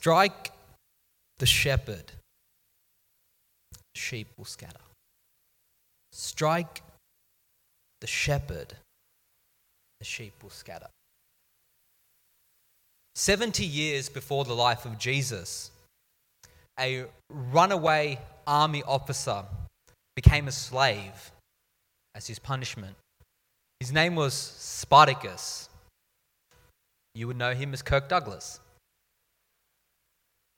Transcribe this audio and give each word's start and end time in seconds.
Strike 0.00 0.50
the 1.40 1.44
shepherd, 1.44 2.12
sheep 3.94 4.28
will 4.38 4.46
scatter. 4.46 4.80
Strike 6.10 6.80
the 8.00 8.06
shepherd, 8.06 8.72
the 9.98 10.06
sheep 10.06 10.32
will 10.42 10.48
scatter. 10.48 10.86
70 13.14 13.62
years 13.62 14.08
before 14.08 14.46
the 14.46 14.54
life 14.54 14.86
of 14.86 14.96
Jesus, 14.96 15.70
a 16.78 17.04
runaway 17.28 18.18
army 18.46 18.82
officer 18.84 19.44
became 20.16 20.48
a 20.48 20.52
slave 20.52 21.30
as 22.14 22.26
his 22.26 22.38
punishment. 22.38 22.96
His 23.80 23.92
name 23.92 24.14
was 24.14 24.32
Spartacus. 24.32 25.68
You 27.14 27.26
would 27.26 27.36
know 27.36 27.52
him 27.52 27.74
as 27.74 27.82
Kirk 27.82 28.08
Douglas. 28.08 28.60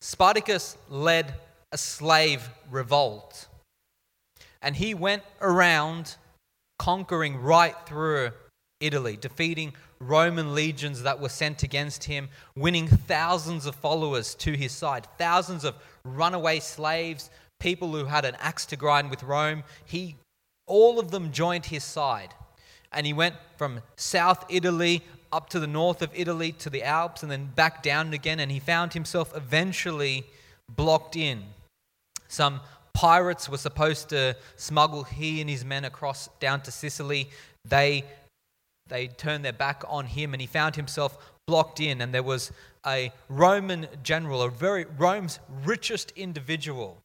Spartacus 0.03 0.77
led 0.91 1.33
a 1.71 1.79
slave 1.79 2.51
revolt, 2.73 3.47
and 4.61 4.75
he 4.75 4.95
went 4.95 5.23
around 5.41 6.17
conquering 6.77 7.41
right 7.41 7.77
through 7.87 8.33
Italy, 8.81 9.17
defeating 9.17 9.73
Roman 10.01 10.57
legions 10.57 11.05
that 11.05 11.21
were 11.21 11.29
sent 11.29 11.63
against 11.63 12.03
him, 12.03 12.31
winning 12.57 12.89
thousands 12.89 13.65
of 13.65 13.77
followers 13.77 14.35
to 14.35 14.55
his 14.57 14.73
side, 14.73 15.07
thousands 15.19 15.63
of 15.65 15.77
runaway 16.05 16.59
slaves, 16.59 17.31
people 17.61 17.93
who 17.93 18.07
had 18.07 18.25
an 18.25 18.35
axe 18.41 18.67
to 18.67 18.77
grind 18.77 19.09
with 19.09 19.23
Rome. 19.23 19.63
He, 19.85 20.17
all 20.67 20.99
of 20.99 21.13
them 21.13 21.31
joined 21.31 21.67
his 21.67 21.85
side. 21.85 22.35
And 22.91 23.07
he 23.07 23.13
went 23.13 23.37
from 23.57 23.83
South 23.97 24.45
Italy 24.49 25.03
up 25.33 25.49
to 25.51 25.59
the 25.59 25.67
north 25.67 26.03
of 26.03 26.11
Italy 26.15 26.53
to 26.53 26.71
the 26.71 26.83
Alps 26.83 27.23
and 27.23 27.33
then 27.33 27.47
back 27.47 27.83
down 27.83 28.13
again. 28.13 28.39
And 28.39 28.53
he 28.53 28.61
found 28.61 28.93
himself 28.93 29.35
eventually 29.35 30.25
blocked 30.69 31.17
in. 31.17 31.43
Some 32.29 32.61
pirates 32.93 33.49
were 33.49 33.59
supposed 33.59 34.11
to 34.11 34.37
smuggle 34.57 35.05
he 35.05 35.41
and 35.41 35.49
his 35.49 35.65
men 35.65 35.85
across 35.85 36.29
down 36.41 36.61
to 36.63 36.71
Sicily. 36.71 37.29
They 37.65 38.05
they 38.89 39.07
turned 39.07 39.45
their 39.45 39.53
back 39.53 39.85
on 39.89 40.07
him 40.07 40.35
and 40.35 40.41
he 40.41 40.47
found 40.47 40.77
himself 40.77 41.17
blocked 41.47 41.81
in 41.81 42.01
and 42.01 42.13
there 42.13 42.23
was 42.23 42.53
a 42.87 43.13
roman 43.29 43.87
general 44.03 44.43
a 44.43 44.51
very 44.51 44.85
rome's 44.99 45.39
richest 45.65 46.13
individual 46.17 46.99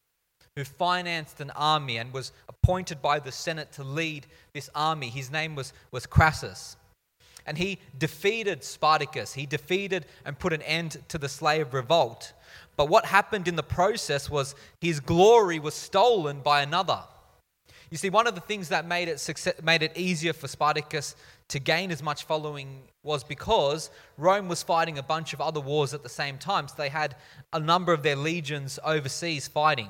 who 0.56 0.64
financed 0.64 1.40
an 1.40 1.52
army 1.52 1.98
and 1.98 2.12
was 2.12 2.32
appointed 2.50 3.02
by 3.02 3.20
the 3.20 3.32
senate 3.32 3.72
to 3.72 3.84
lead 3.84 4.26
this 4.54 4.70
army 4.76 5.10
his 5.10 5.32
name 5.32 5.56
was, 5.56 5.72
was 5.92 6.06
crassus 6.06 6.78
and 7.48 7.58
he 7.58 7.80
defeated 7.98 8.64
spartacus 8.64 9.34
he 9.34 9.46
defeated 9.46 10.06
and 10.26 10.38
put 10.38 10.54
an 10.54 10.62
end 10.62 10.98
to 11.08 11.18
the 11.18 11.30
slave 11.30 11.74
revolt 11.74 12.34
but 12.76 12.90
what 12.90 13.06
happened 13.06 13.48
in 13.48 13.56
the 13.56 13.64
process 13.64 14.30
was 14.30 14.54
his 14.80 15.00
glory 15.00 15.58
was 15.58 15.74
stolen 15.74 16.42
by 16.42 16.62
another 16.62 17.00
you 17.90 17.98
see, 17.98 18.10
one 18.10 18.28
of 18.28 18.36
the 18.36 18.42
things 18.42 18.70
that 18.70 18.86
made 18.86 19.08
it, 19.08 19.20
success, 19.20 19.54
made 19.64 19.82
it 19.82 19.94
easier 19.96 20.34
for 20.34 20.48
Spartacus 20.48 21.16
to 21.48 21.60
gain 21.60 21.92
as 21.92 22.04
much 22.04 22.26
following 22.26 22.82
was 23.04 23.24
because 23.24 23.90
Rome 24.18 24.50
was 24.50 24.62
fighting 24.62 24.98
a 24.98 25.04
bunch 25.04 25.34
of 25.34 25.40
other 25.40 25.62
wars 25.62 25.94
at 25.94 26.04
the 26.04 26.10
same 26.10 26.38
time. 26.38 26.68
So 26.68 26.76
they 26.78 26.90
had 26.90 27.16
a 27.54 27.60
number 27.60 27.94
of 27.94 28.04
their 28.04 28.18
legions 28.18 28.78
overseas 28.84 29.48
fighting. 29.48 29.90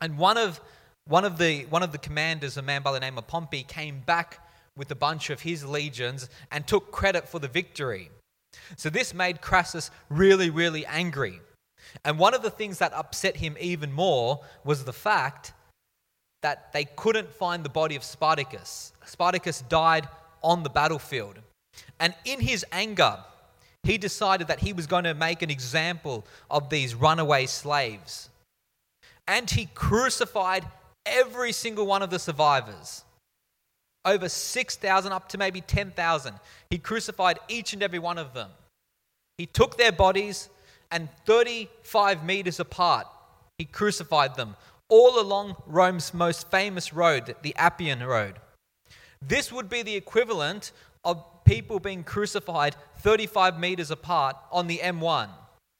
And 0.00 0.16
one 0.16 0.38
of, 0.38 0.60
one 1.06 1.26
of, 1.26 1.36
the, 1.36 1.66
one 1.66 1.82
of 1.82 1.92
the 1.92 1.98
commanders, 1.98 2.56
a 2.56 2.62
man 2.62 2.82
by 2.82 2.92
the 2.92 3.00
name 3.00 3.18
of 3.18 3.26
Pompey, 3.26 3.62
came 3.62 4.00
back 4.00 4.40
with 4.78 4.90
a 4.90 4.94
bunch 4.94 5.28
of 5.28 5.42
his 5.42 5.64
legions 5.64 6.30
and 6.50 6.66
took 6.66 6.90
credit 6.90 7.28
for 7.28 7.38
the 7.38 7.48
victory. 7.48 8.10
So 8.76 8.88
this 8.88 9.12
made 9.12 9.40
Crassus 9.40 9.90
really, 10.08 10.48
really 10.48 10.86
angry. 10.86 11.40
And 12.04 12.18
one 12.18 12.34
of 12.34 12.42
the 12.42 12.50
things 12.50 12.78
that 12.78 12.92
upset 12.92 13.36
him 13.36 13.56
even 13.60 13.92
more 13.92 14.40
was 14.64 14.84
the 14.84 14.92
fact 14.92 15.52
that 16.42 16.72
they 16.72 16.84
couldn't 16.84 17.30
find 17.30 17.64
the 17.64 17.68
body 17.68 17.96
of 17.96 18.04
Spartacus. 18.04 18.92
Spartacus 19.04 19.62
died 19.68 20.08
on 20.42 20.62
the 20.62 20.70
battlefield. 20.70 21.38
And 21.98 22.14
in 22.24 22.40
his 22.40 22.64
anger, 22.72 23.18
he 23.82 23.98
decided 23.98 24.48
that 24.48 24.60
he 24.60 24.72
was 24.72 24.86
going 24.86 25.04
to 25.04 25.14
make 25.14 25.42
an 25.42 25.50
example 25.50 26.24
of 26.50 26.68
these 26.68 26.94
runaway 26.94 27.46
slaves. 27.46 28.28
And 29.26 29.50
he 29.50 29.66
crucified 29.74 30.64
every 31.06 31.52
single 31.52 31.86
one 31.86 32.02
of 32.02 32.10
the 32.10 32.18
survivors. 32.18 33.04
Over 34.04 34.28
6,000, 34.28 35.12
up 35.12 35.28
to 35.30 35.38
maybe 35.38 35.60
10,000. 35.60 36.34
He 36.70 36.78
crucified 36.78 37.38
each 37.48 37.72
and 37.72 37.82
every 37.82 37.98
one 37.98 38.18
of 38.18 38.32
them. 38.34 38.50
He 39.36 39.46
took 39.46 39.76
their 39.76 39.92
bodies 39.92 40.48
and 40.90 41.08
35 41.26 42.24
meters 42.24 42.60
apart, 42.60 43.06
he 43.58 43.64
crucified 43.64 44.36
them 44.36 44.56
all 44.88 45.20
along 45.20 45.56
Rome's 45.66 46.14
most 46.14 46.50
famous 46.50 46.92
road, 46.92 47.34
the 47.42 47.54
Appian 47.56 48.02
Road. 48.02 48.36
This 49.20 49.52
would 49.52 49.68
be 49.68 49.82
the 49.82 49.96
equivalent 49.96 50.72
of 51.04 51.22
people 51.44 51.78
being 51.78 52.04
crucified 52.04 52.76
35 53.00 53.58
meters 53.58 53.90
apart 53.90 54.36
on 54.50 54.66
the 54.66 54.78
M1 54.78 55.28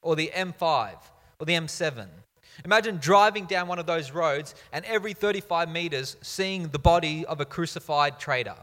or 0.01 0.15
the 0.15 0.31
M5 0.35 0.95
or 1.39 1.45
the 1.45 1.53
M7. 1.53 2.07
Imagine 2.65 2.97
driving 2.97 3.45
down 3.45 3.67
one 3.67 3.79
of 3.79 3.85
those 3.85 4.11
roads 4.11 4.55
and 4.73 4.83
every 4.85 5.13
35 5.13 5.69
meters 5.69 6.17
seeing 6.21 6.67
the 6.69 6.79
body 6.79 7.25
of 7.25 7.39
a 7.39 7.45
crucified 7.45 8.19
traitor. 8.19 8.55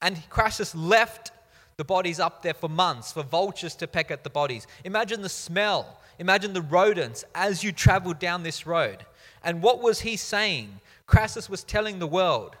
And 0.00 0.18
Crassus 0.30 0.74
left 0.74 1.30
the 1.76 1.84
bodies 1.84 2.20
up 2.20 2.42
there 2.42 2.54
for 2.54 2.68
months 2.68 3.12
for 3.12 3.22
vultures 3.22 3.74
to 3.76 3.86
peck 3.86 4.10
at 4.10 4.24
the 4.24 4.30
bodies. 4.30 4.66
Imagine 4.84 5.22
the 5.22 5.28
smell. 5.28 5.98
Imagine 6.18 6.52
the 6.52 6.62
rodents 6.62 7.24
as 7.34 7.64
you 7.64 7.72
traveled 7.72 8.18
down 8.18 8.42
this 8.42 8.66
road. 8.66 9.04
And 9.42 9.62
what 9.62 9.80
was 9.80 10.00
he 10.00 10.16
saying? 10.16 10.80
Crassus 11.06 11.48
was 11.48 11.64
telling 11.64 11.98
the 11.98 12.06
world, 12.06 12.56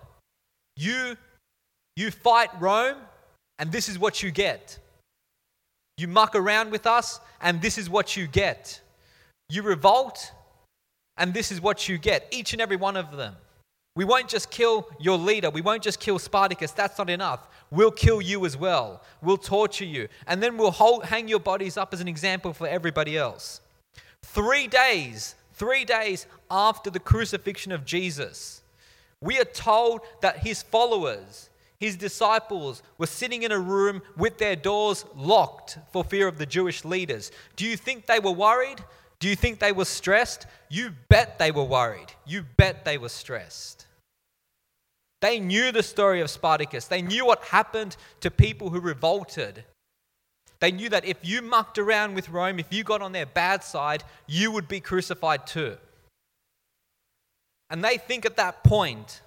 you, 0.76 1.16
you 1.96 2.10
fight 2.10 2.50
Rome, 2.60 2.96
and 3.58 3.70
this 3.70 3.88
is 3.88 3.98
what 3.98 4.22
you 4.22 4.30
get. 4.30 4.78
You 5.96 6.08
muck 6.08 6.34
around 6.34 6.70
with 6.70 6.86
us, 6.86 7.20
and 7.40 7.62
this 7.62 7.78
is 7.78 7.88
what 7.88 8.16
you 8.16 8.26
get. 8.26 8.80
You 9.48 9.62
revolt, 9.62 10.32
and 11.16 11.34
this 11.34 11.52
is 11.52 11.60
what 11.60 11.88
you 11.88 11.98
get. 11.98 12.26
Each 12.30 12.52
and 12.52 12.62
every 12.62 12.76
one 12.76 12.96
of 12.96 13.16
them. 13.16 13.36
We 13.94 14.04
won't 14.04 14.28
just 14.28 14.50
kill 14.50 14.88
your 14.98 15.18
leader. 15.18 15.50
We 15.50 15.60
won't 15.60 15.82
just 15.82 16.00
kill 16.00 16.18
Spartacus. 16.18 16.72
That's 16.72 16.96
not 16.96 17.10
enough. 17.10 17.46
We'll 17.70 17.90
kill 17.90 18.22
you 18.22 18.46
as 18.46 18.56
well. 18.56 19.02
We'll 19.20 19.36
torture 19.36 19.84
you. 19.84 20.08
And 20.26 20.42
then 20.42 20.56
we'll 20.56 20.70
hold, 20.70 21.04
hang 21.04 21.28
your 21.28 21.40
bodies 21.40 21.76
up 21.76 21.92
as 21.92 22.00
an 22.00 22.08
example 22.08 22.54
for 22.54 22.66
everybody 22.66 23.18
else. 23.18 23.60
Three 24.22 24.66
days 24.66 25.34
three 25.62 25.84
days 25.84 26.26
after 26.50 26.90
the 26.90 26.98
crucifixion 26.98 27.70
of 27.70 27.84
Jesus, 27.84 28.62
we 29.20 29.38
are 29.38 29.44
told 29.44 30.00
that 30.20 30.38
his 30.38 30.62
followers, 30.62 31.50
his 31.78 31.96
disciples, 31.96 32.82
were 32.98 33.06
sitting 33.06 33.44
in 33.44 33.52
a 33.52 33.58
room 33.58 34.02
with 34.16 34.38
their 34.38 34.56
doors 34.56 35.04
locked 35.14 35.78
for 35.92 36.02
fear 36.02 36.26
of 36.26 36.38
the 36.38 36.46
Jewish 36.46 36.84
leaders. 36.84 37.30
Do 37.54 37.64
you 37.64 37.76
think 37.76 38.06
they 38.06 38.18
were 38.18 38.32
worried? 38.32 38.82
Do 39.22 39.28
you 39.28 39.36
think 39.36 39.60
they 39.60 39.72
were 39.72 39.84
stressed? 39.84 40.46
You 40.68 40.90
bet 41.08 41.38
they 41.38 41.52
were 41.52 41.64
worried. 41.64 42.12
You 42.26 42.44
bet 42.56 42.84
they 42.84 42.98
were 42.98 43.08
stressed. 43.08 43.86
They 45.20 45.38
knew 45.38 45.70
the 45.70 45.84
story 45.84 46.20
of 46.20 46.28
Spartacus. 46.28 46.86
They 46.86 47.02
knew 47.02 47.24
what 47.24 47.44
happened 47.44 47.96
to 48.20 48.30
people 48.30 48.70
who 48.70 48.80
revolted 48.80 49.64
they 50.62 50.70
knew 50.70 50.88
that 50.90 51.04
if 51.04 51.16
you 51.22 51.42
mucked 51.42 51.76
around 51.76 52.14
with 52.14 52.28
Rome, 52.28 52.60
if 52.60 52.72
you 52.72 52.84
got 52.84 53.02
on 53.02 53.10
their 53.10 53.26
bad 53.26 53.64
side, 53.64 54.04
you 54.28 54.52
would 54.52 54.68
be 54.68 54.78
crucified 54.78 55.44
too. 55.44 55.76
And 57.68 57.82
they 57.82 57.98
think 57.98 58.24
at 58.24 58.36
that 58.36 58.62
point 58.62 59.22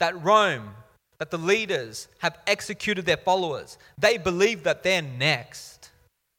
that 0.00 0.20
Rome, 0.20 0.70
that 1.18 1.30
the 1.30 1.38
leaders 1.38 2.08
have 2.18 2.36
executed 2.48 3.06
their 3.06 3.18
followers. 3.18 3.78
They 3.98 4.18
believe 4.18 4.64
that 4.64 4.82
they're 4.82 5.00
next. 5.00 5.77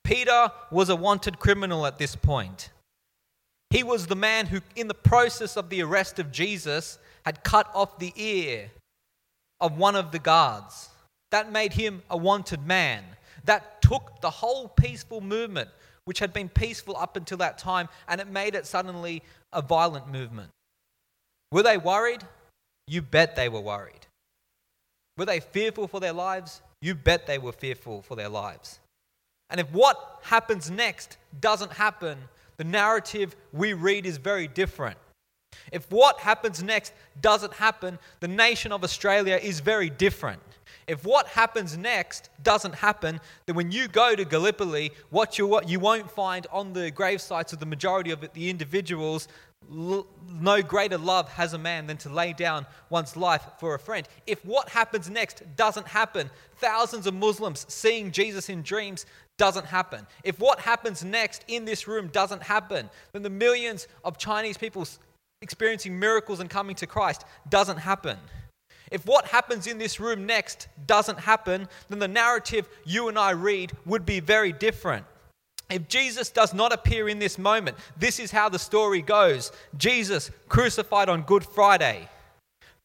Peter 0.04 0.52
was 0.72 0.90
a 0.90 0.96
wanted 0.96 1.40
criminal 1.40 1.86
at 1.86 1.98
this 1.98 2.16
point. 2.16 2.70
He 3.70 3.84
was 3.84 4.08
the 4.08 4.16
man 4.16 4.48
who, 4.48 4.62
in 4.76 4.88
the 4.88 4.94
process 4.94 5.56
of 5.56 5.70
the 5.70 5.84
arrest 5.84 6.18
of 6.20 6.32
Jesus, 6.32 6.98
had 7.26 7.44
cut 7.44 7.70
off 7.74 8.00
the 8.00 8.14
ear 8.16 8.72
of 9.62 9.78
one 9.78 9.96
of 9.96 10.12
the 10.12 10.20
guards. 10.20 10.90
That 11.32 11.52
made 11.52 11.74
him 11.74 12.02
a 12.10 12.18
wanted 12.18 12.66
man 12.66 13.04
that 13.46 13.82
took 13.82 14.20
the 14.22 14.30
whole 14.30 14.68
peaceful 14.68 15.22
movement, 15.22 15.70
which 16.06 16.20
had 16.20 16.34
been 16.34 16.50
peaceful 16.50 16.98
up 16.98 17.16
until 17.16 17.38
that 17.38 17.58
time, 17.58 17.88
and 18.08 18.20
it 18.20 18.28
made 18.28 18.56
it 18.56 18.66
suddenly 18.66 19.22
a 19.54 19.62
violent 19.62 20.08
movement. 20.12 20.50
Were 21.52 21.64
they 21.64 21.78
worried? 21.78 22.24
You 22.88 23.02
bet 23.02 23.36
they 23.36 23.50
were 23.50 23.62
worried. 23.62 24.08
Were 25.18 25.26
they 25.26 25.40
fearful 25.40 25.88
for 25.88 26.00
their 26.00 26.14
lives? 26.14 26.62
You 26.82 26.96
bet 26.96 27.28
they 27.28 27.38
were 27.38 27.52
fearful 27.52 28.02
for 28.02 28.16
their 28.16 28.30
lives. 28.30 28.80
And 29.50 29.60
if 29.60 29.72
what 29.72 30.20
happens 30.24 30.70
next 30.70 31.18
doesn't 31.42 31.74
happen, 31.74 32.18
the 32.58 32.64
narrative 32.64 33.36
we 33.54 33.74
read 33.74 34.06
is 34.06 34.18
very 34.18 34.48
different. 34.48 34.98
If 35.72 35.92
what 35.92 36.20
happens 36.20 36.62
next 36.62 36.94
doesn't 37.22 37.54
happen, 37.54 38.00
the 38.20 38.28
nation 38.28 38.72
of 38.72 38.84
Australia 38.84 39.40
is 39.42 39.60
very 39.60 39.90
different. 39.90 40.42
If 40.88 41.06
what 41.06 41.28
happens 41.28 41.78
next 41.78 42.30
doesn't 42.44 42.76
happen, 42.76 43.20
then 43.46 43.56
when 43.56 43.72
you 43.72 43.88
go 43.88 44.16
to 44.16 44.26
Gallipoli, 44.26 44.92
what 45.10 45.38
you, 45.38 45.46
what 45.46 45.70
you 45.70 45.80
won't 45.80 46.10
find 46.10 46.48
on 46.52 46.74
the 46.74 46.90
grave 46.90 47.22
sites 47.22 47.54
of 47.54 47.60
the 47.60 47.66
majority 47.66 48.12
of 48.12 48.28
the 48.34 48.50
individuals 48.50 49.28
no 49.70 50.62
greater 50.62 50.98
love 50.98 51.30
has 51.30 51.54
a 51.54 51.58
man 51.58 51.86
than 51.88 51.98
to 51.98 52.10
lay 52.10 52.34
down 52.34 52.66
one's 52.90 53.16
life 53.16 53.44
for 53.60 53.76
a 53.76 53.80
friend. 53.80 54.08
If 54.26 54.44
what 54.46 54.70
happens 54.70 55.10
next 55.10 55.44
doesn't 55.56 55.88
happen, 55.88 56.30
thousands 56.58 57.06
of 57.06 57.14
Muslims 57.14 57.66
seeing 57.70 58.12
Jesus 58.12 58.50
in 58.50 58.62
dreams 58.62 59.06
doesn't 59.40 59.66
happen. 59.66 60.06
If 60.24 60.40
what 60.40 60.60
happens 60.60 61.04
next 61.04 61.44
in 61.48 61.66
this 61.66 61.88
room 61.88 62.10
doesn't 62.10 62.44
happen, 62.44 62.90
then 63.14 63.24
the 63.24 63.30
millions 63.32 63.88
of 64.04 64.20
Chinese 64.20 64.58
people 64.58 64.88
experiencing 65.42 65.98
miracles 65.98 66.42
and 66.42 66.50
coming 66.50 66.76
to 66.76 66.86
Christ 66.86 67.26
doesn't 67.50 67.78
happen. 67.78 68.18
If 68.92 69.06
what 69.06 69.26
happens 69.26 69.66
in 69.66 69.78
this 69.78 70.00
room 70.00 70.26
next 70.26 70.68
doesn't 70.86 71.20
happen, 71.20 71.68
then 71.90 72.00
the 72.00 72.08
narrative 72.08 72.68
you 72.86 73.08
and 73.08 73.18
I 73.18 73.32
read 73.32 73.72
would 73.86 74.06
be 74.06 74.20
very 74.20 74.52
different. 74.52 75.06
If 75.70 75.88
Jesus 75.88 76.30
does 76.30 76.54
not 76.54 76.74
appear 76.74 77.08
in 77.08 77.20
this 77.20 77.38
moment, 77.38 77.78
this 77.98 78.20
is 78.20 78.32
how 78.32 78.50
the 78.50 78.60
story 78.60 79.02
goes 79.02 79.52
Jesus 79.78 80.32
crucified 80.50 81.10
on 81.10 81.22
Good 81.22 81.46
Friday, 81.46 82.10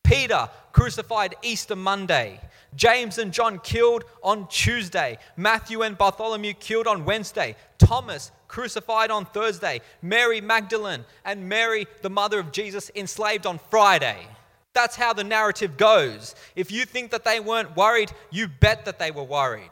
Peter 0.04 0.48
crucified 0.72 1.34
Easter 1.42 1.76
Monday, 1.76 2.40
James 2.76 3.18
and 3.18 3.32
John 3.32 3.58
killed 3.60 4.04
on 4.22 4.48
Tuesday, 4.48 5.18
Matthew 5.36 5.82
and 5.82 5.96
Bartholomew 5.96 6.54
killed 6.54 6.86
on 6.86 7.04
Wednesday, 7.04 7.56
Thomas 7.78 8.32
crucified 8.48 9.10
on 9.10 9.26
Thursday, 9.26 9.80
Mary 10.00 10.40
Magdalene 10.40 11.04
and 11.24 11.48
Mary, 11.48 11.86
the 12.02 12.10
mother 12.10 12.38
of 12.38 12.52
Jesus, 12.52 12.90
enslaved 12.94 13.46
on 13.46 13.58
Friday. 13.70 14.26
That's 14.74 14.96
how 14.96 15.12
the 15.12 15.24
narrative 15.24 15.76
goes. 15.76 16.34
If 16.56 16.72
you 16.72 16.84
think 16.84 17.10
that 17.12 17.24
they 17.24 17.40
weren't 17.40 17.76
worried, 17.76 18.12
you 18.30 18.48
bet 18.48 18.84
that 18.84 18.98
they 18.98 19.10
were 19.10 19.24
worried. 19.24 19.70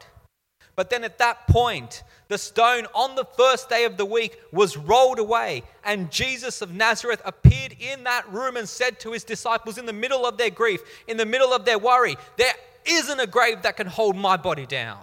But 0.75 0.89
then 0.89 1.03
at 1.03 1.19
that 1.19 1.47
point, 1.47 2.03
the 2.29 2.37
stone 2.37 2.87
on 2.95 3.15
the 3.15 3.25
first 3.37 3.69
day 3.69 3.85
of 3.85 3.97
the 3.97 4.05
week 4.05 4.39
was 4.51 4.75
rolled 4.75 5.19
away, 5.19 5.63
and 5.83 6.09
Jesus 6.09 6.61
of 6.61 6.73
Nazareth 6.73 7.21
appeared 7.25 7.75
in 7.79 8.03
that 8.05 8.27
room 8.31 8.57
and 8.57 8.67
said 8.67 8.99
to 9.01 9.11
his 9.11 9.23
disciples 9.23 9.77
in 9.77 9.85
the 9.85 9.93
middle 9.93 10.25
of 10.25 10.37
their 10.37 10.49
grief, 10.49 10.81
in 11.07 11.17
the 11.17 11.25
middle 11.25 11.53
of 11.53 11.65
their 11.65 11.77
worry, 11.77 12.15
There 12.37 12.53
isn't 12.85 13.19
a 13.19 13.27
grave 13.27 13.61
that 13.63 13.77
can 13.77 13.87
hold 13.87 14.15
my 14.15 14.37
body 14.37 14.65
down. 14.65 14.99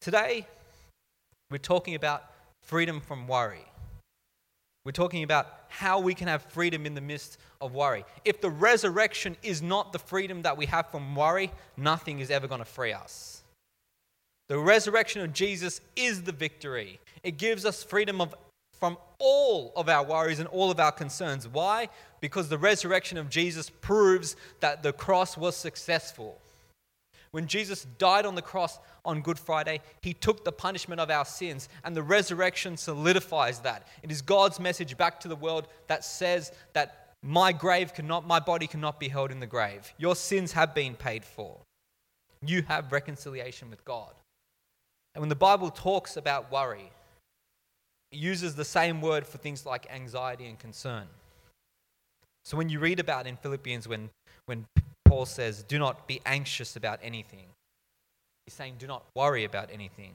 Today, 0.00 0.46
we're 1.50 1.58
talking 1.58 1.94
about 1.94 2.24
freedom 2.60 3.00
from 3.00 3.28
worry. 3.28 3.64
We're 4.84 4.92
talking 4.92 5.22
about 5.22 5.46
how 5.68 6.00
we 6.00 6.14
can 6.14 6.26
have 6.26 6.42
freedom 6.42 6.86
in 6.86 6.94
the 6.94 7.00
midst 7.00 7.38
of 7.60 7.72
worry. 7.72 8.04
If 8.24 8.40
the 8.40 8.50
resurrection 8.50 9.36
is 9.42 9.62
not 9.62 9.92
the 9.92 9.98
freedom 9.98 10.42
that 10.42 10.56
we 10.56 10.66
have 10.66 10.90
from 10.90 11.14
worry, 11.14 11.52
nothing 11.76 12.18
is 12.18 12.30
ever 12.30 12.48
going 12.48 12.58
to 12.58 12.64
free 12.64 12.92
us. 12.92 13.42
The 14.48 14.58
resurrection 14.58 15.22
of 15.22 15.32
Jesus 15.32 15.80
is 15.94 16.22
the 16.22 16.32
victory. 16.32 16.98
It 17.22 17.38
gives 17.38 17.64
us 17.64 17.84
freedom 17.84 18.20
of, 18.20 18.34
from 18.78 18.98
all 19.18 19.72
of 19.76 19.88
our 19.88 20.04
worries 20.04 20.40
and 20.40 20.48
all 20.48 20.70
of 20.70 20.80
our 20.80 20.92
concerns. 20.92 21.46
Why? 21.46 21.88
Because 22.22 22.48
the 22.48 22.56
resurrection 22.56 23.18
of 23.18 23.28
Jesus 23.28 23.68
proves 23.68 24.36
that 24.60 24.82
the 24.82 24.92
cross 24.92 25.36
was 25.36 25.56
successful. 25.56 26.38
When 27.32 27.48
Jesus 27.48 27.84
died 27.98 28.24
on 28.24 28.36
the 28.36 28.42
cross 28.42 28.78
on 29.04 29.22
Good 29.22 29.38
Friday, 29.38 29.80
he 30.02 30.14
took 30.14 30.44
the 30.44 30.52
punishment 30.52 31.00
of 31.00 31.10
our 31.10 31.24
sins, 31.24 31.68
and 31.82 31.96
the 31.96 32.02
resurrection 32.02 32.76
solidifies 32.76 33.58
that. 33.60 33.88
It 34.02 34.12
is 34.12 34.22
God's 34.22 34.60
message 34.60 34.96
back 34.96 35.18
to 35.20 35.28
the 35.28 35.36
world 35.36 35.66
that 35.88 36.04
says 36.04 36.52
that 36.74 37.14
my 37.22 37.52
grave 37.52 37.92
cannot, 37.92 38.26
my 38.26 38.38
body 38.38 38.68
cannot 38.68 39.00
be 39.00 39.08
held 39.08 39.32
in 39.32 39.40
the 39.40 39.46
grave. 39.46 39.92
Your 39.98 40.14
sins 40.14 40.52
have 40.52 40.74
been 40.74 40.94
paid 40.94 41.24
for. 41.24 41.58
You 42.44 42.62
have 42.62 42.92
reconciliation 42.92 43.68
with 43.68 43.84
God. 43.84 44.12
And 45.14 45.22
when 45.22 45.28
the 45.28 45.34
Bible 45.34 45.70
talks 45.70 46.16
about 46.16 46.52
worry, 46.52 46.92
it 48.12 48.18
uses 48.18 48.54
the 48.54 48.64
same 48.64 49.00
word 49.00 49.26
for 49.26 49.38
things 49.38 49.66
like 49.66 49.92
anxiety 49.92 50.46
and 50.46 50.58
concern. 50.58 51.06
So 52.44 52.56
when 52.56 52.68
you 52.68 52.78
read 52.80 53.00
about 53.00 53.26
in 53.26 53.36
Philippians 53.36 53.86
when, 53.86 54.10
when 54.46 54.66
Paul 55.04 55.26
says, 55.26 55.62
do 55.62 55.78
not 55.78 56.06
be 56.08 56.20
anxious 56.26 56.76
about 56.76 56.98
anything. 57.02 57.46
He's 58.46 58.54
saying, 58.54 58.76
do 58.78 58.86
not 58.86 59.04
worry 59.14 59.44
about 59.44 59.70
anything. 59.72 60.12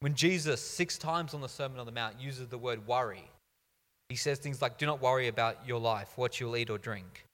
When 0.00 0.14
Jesus, 0.14 0.60
six 0.60 0.96
times 0.96 1.34
on 1.34 1.40
the 1.40 1.48
Sermon 1.48 1.78
on 1.78 1.86
the 1.86 1.92
Mount, 1.92 2.20
uses 2.20 2.48
the 2.48 2.56
word 2.56 2.86
worry, 2.86 3.28
he 4.08 4.16
says 4.16 4.38
things 4.38 4.62
like, 4.62 4.78
do 4.78 4.86
not 4.86 5.02
worry 5.02 5.28
about 5.28 5.58
your 5.66 5.78
life, 5.78 6.12
what 6.16 6.40
you'll 6.40 6.56
eat 6.56 6.70
or 6.70 6.78
drink. 6.78 7.24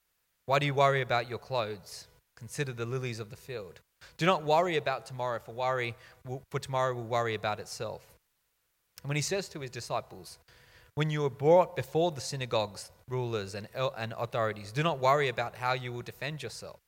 Why 0.47 0.59
do 0.59 0.65
you 0.65 0.73
worry 0.73 1.01
about 1.01 1.29
your 1.29 1.39
clothes? 1.39 2.07
Consider 2.35 2.73
the 2.73 2.85
lilies 2.85 3.19
of 3.19 3.29
the 3.29 3.35
field. 3.35 3.79
Do 4.17 4.25
not 4.25 4.43
worry 4.43 4.77
about 4.77 5.05
tomorrow, 5.05 5.39
for, 5.39 5.53
worry 5.53 5.95
for 6.51 6.59
tomorrow 6.59 6.93
will 6.93 7.03
worry 7.03 7.35
about 7.35 7.59
itself. 7.59 8.01
And 9.01 9.09
when 9.09 9.15
he 9.15 9.21
says 9.21 9.47
to 9.49 9.59
his 9.59 9.69
disciples, 9.69 10.37
when 10.97 11.11
you 11.11 11.23
are 11.23 11.29
brought 11.29 11.75
before 11.75 12.09
the 12.09 12.19
synagogues, 12.19 12.89
rulers, 13.07 13.53
and, 13.53 13.67
and 13.95 14.15
authorities, 14.17 14.71
do 14.71 14.81
not 14.81 14.97
worry 14.97 15.27
about 15.27 15.53
how 15.53 15.73
you 15.73 15.93
will 15.93 16.01
defend 16.01 16.41
yourself. 16.41 16.79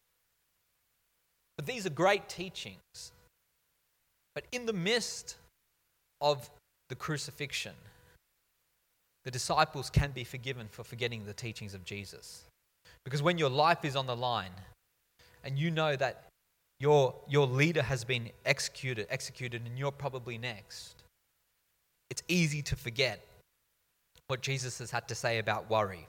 But 1.56 1.68
these 1.68 1.86
are 1.86 1.92
great 1.92 2.28
teachings. 2.28 3.12
But 4.34 4.46
in 4.52 4.66
the 4.66 4.74
midst 4.74 5.36
of 6.22 6.50
the 6.90 6.96
crucifixion, 6.96 7.74
the 9.26 9.30
disciples 9.30 9.92
can 9.92 10.10
be 10.10 10.24
forgiven 10.24 10.70
for 10.72 10.84
forgetting 10.84 11.28
the 11.28 11.34
teachings 11.34 11.76
of 11.76 11.86
Jesus. 11.86 12.46
Because 13.06 13.22
when 13.22 13.38
your 13.38 13.52
life 13.52 13.86
is 13.86 13.96
on 13.96 14.08
the 14.08 14.16
line 14.16 14.54
and 15.44 15.60
you 15.60 15.70
know 15.70 15.96
that 15.96 16.24
your, 16.80 17.14
your 17.30 17.46
leader 17.46 17.84
has 17.84 18.04
been 18.06 18.32
executed, 18.44 19.06
executed 19.12 19.62
and 19.68 19.78
you're 19.78 19.92
probably 19.92 20.40
next, 20.40 21.04
it's 22.10 22.24
easy 22.28 22.64
to 22.64 22.76
forget 22.76 23.24
what 24.30 24.42
Jesus 24.42 24.78
has 24.78 24.92
had 24.92 25.08
to 25.08 25.16
say 25.16 25.40
about 25.40 25.70
worry. 25.70 26.08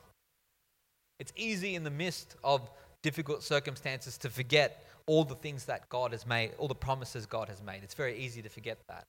It's 1.19 1.33
easy 1.37 1.75
in 1.75 1.85
the 1.85 1.91
midst 1.91 2.37
of 2.45 2.71
difficult 3.03 3.43
circumstances 3.43 4.19
to 4.19 4.29
forget 4.29 4.85
all 5.07 5.25
the 5.25 5.35
things 5.35 5.65
that 5.65 5.89
God 5.89 6.13
has 6.13 6.27
made, 6.27 6.53
all 6.59 6.69
the 6.69 6.75
promises 6.75 7.27
God 7.27 7.49
has 7.49 7.63
made. 7.63 7.83
It's 7.83 7.95
very 7.95 8.19
easy 8.19 8.43
to 8.43 8.49
forget 8.49 8.79
that. 8.89 9.05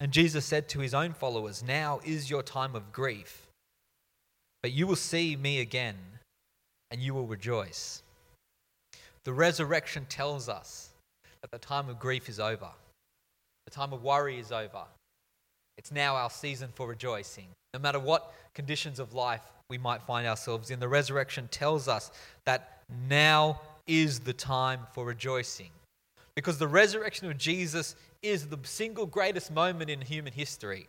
And 0.00 0.12
Jesus 0.12 0.44
said 0.44 0.68
to 0.70 0.80
his 0.80 0.94
own 0.94 1.12
followers, 1.12 1.62
Now 1.62 2.00
is 2.04 2.30
your 2.30 2.42
time 2.42 2.74
of 2.74 2.92
grief, 2.92 3.46
but 4.62 4.72
you 4.72 4.86
will 4.86 4.96
see 4.96 5.36
me 5.36 5.60
again 5.60 5.96
and 6.90 7.00
you 7.00 7.14
will 7.14 7.26
rejoice. 7.26 8.02
The 9.24 9.32
resurrection 9.32 10.06
tells 10.08 10.48
us 10.48 10.90
that 11.40 11.50
the 11.50 11.58
time 11.58 11.88
of 11.88 11.98
grief 11.98 12.28
is 12.28 12.38
over, 12.38 12.68
the 13.64 13.70
time 13.70 13.92
of 13.92 14.02
worry 14.02 14.38
is 14.38 14.52
over. 14.52 14.84
It's 15.78 15.92
now 15.92 16.16
our 16.16 16.30
season 16.30 16.70
for 16.74 16.86
rejoicing. 16.86 17.48
No 17.74 17.80
matter 17.80 17.98
what 17.98 18.34
conditions 18.54 18.98
of 18.98 19.14
life 19.14 19.40
we 19.68 19.78
might 19.78 20.02
find 20.02 20.26
ourselves 20.26 20.70
in, 20.70 20.80
the 20.80 20.88
resurrection 20.88 21.48
tells 21.50 21.88
us 21.88 22.10
that 22.44 22.82
now 23.08 23.60
is 23.86 24.20
the 24.20 24.32
time 24.32 24.80
for 24.92 25.04
rejoicing. 25.04 25.70
Because 26.34 26.58
the 26.58 26.68
resurrection 26.68 27.30
of 27.30 27.38
Jesus 27.38 27.96
is 28.22 28.46
the 28.46 28.58
single 28.62 29.06
greatest 29.06 29.50
moment 29.50 29.90
in 29.90 30.00
human 30.00 30.32
history. 30.32 30.88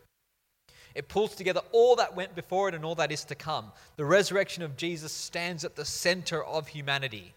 It 0.94 1.08
pulls 1.08 1.34
together 1.34 1.60
all 1.72 1.96
that 1.96 2.14
went 2.14 2.34
before 2.34 2.68
it 2.68 2.74
and 2.74 2.84
all 2.84 2.94
that 2.94 3.10
is 3.10 3.24
to 3.24 3.34
come. 3.34 3.72
The 3.96 4.04
resurrection 4.04 4.62
of 4.62 4.76
Jesus 4.76 5.12
stands 5.12 5.64
at 5.64 5.74
the 5.74 5.84
center 5.84 6.44
of 6.44 6.68
humanity. 6.68 7.34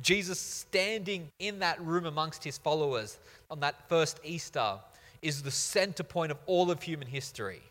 Jesus 0.00 0.38
standing 0.38 1.28
in 1.38 1.58
that 1.60 1.80
room 1.80 2.06
amongst 2.06 2.44
his 2.44 2.58
followers 2.58 3.18
on 3.50 3.60
that 3.60 3.88
first 3.88 4.20
Easter 4.24 4.78
is 5.24 5.42
the 5.42 5.50
center 5.50 6.02
point 6.02 6.30
of 6.30 6.38
all 6.46 6.70
of 6.70 6.82
human 6.82 7.08
history. 7.08 7.62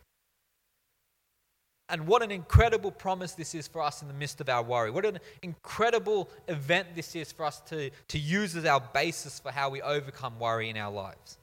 And 1.88 2.07
what 2.07 2.24
an 2.24 2.31
incredible 2.31 2.91
promise 2.91 3.33
this 3.33 3.53
is 3.53 3.67
for 3.67 3.81
us 3.81 4.01
in 4.01 4.07
the 4.07 4.13
midst 4.15 4.41
of 4.41 4.50
our 4.50 4.63
worry. 4.63 4.89
What 4.89 5.05
an 5.05 5.19
incredible 5.43 6.29
event 6.48 6.88
this 6.95 7.15
is 7.15 7.31
for 7.31 7.45
us 7.45 7.60
to, 7.67 7.91
to 8.07 8.17
use 8.17 8.55
as 8.55 8.65
our 8.65 8.81
basis 8.93 9.39
for 9.39 9.51
how 9.51 9.69
we 9.69 9.81
overcome 9.81 10.39
worry 10.39 10.69
in 10.69 10.77
our 10.77 10.91
lives. 10.91 11.38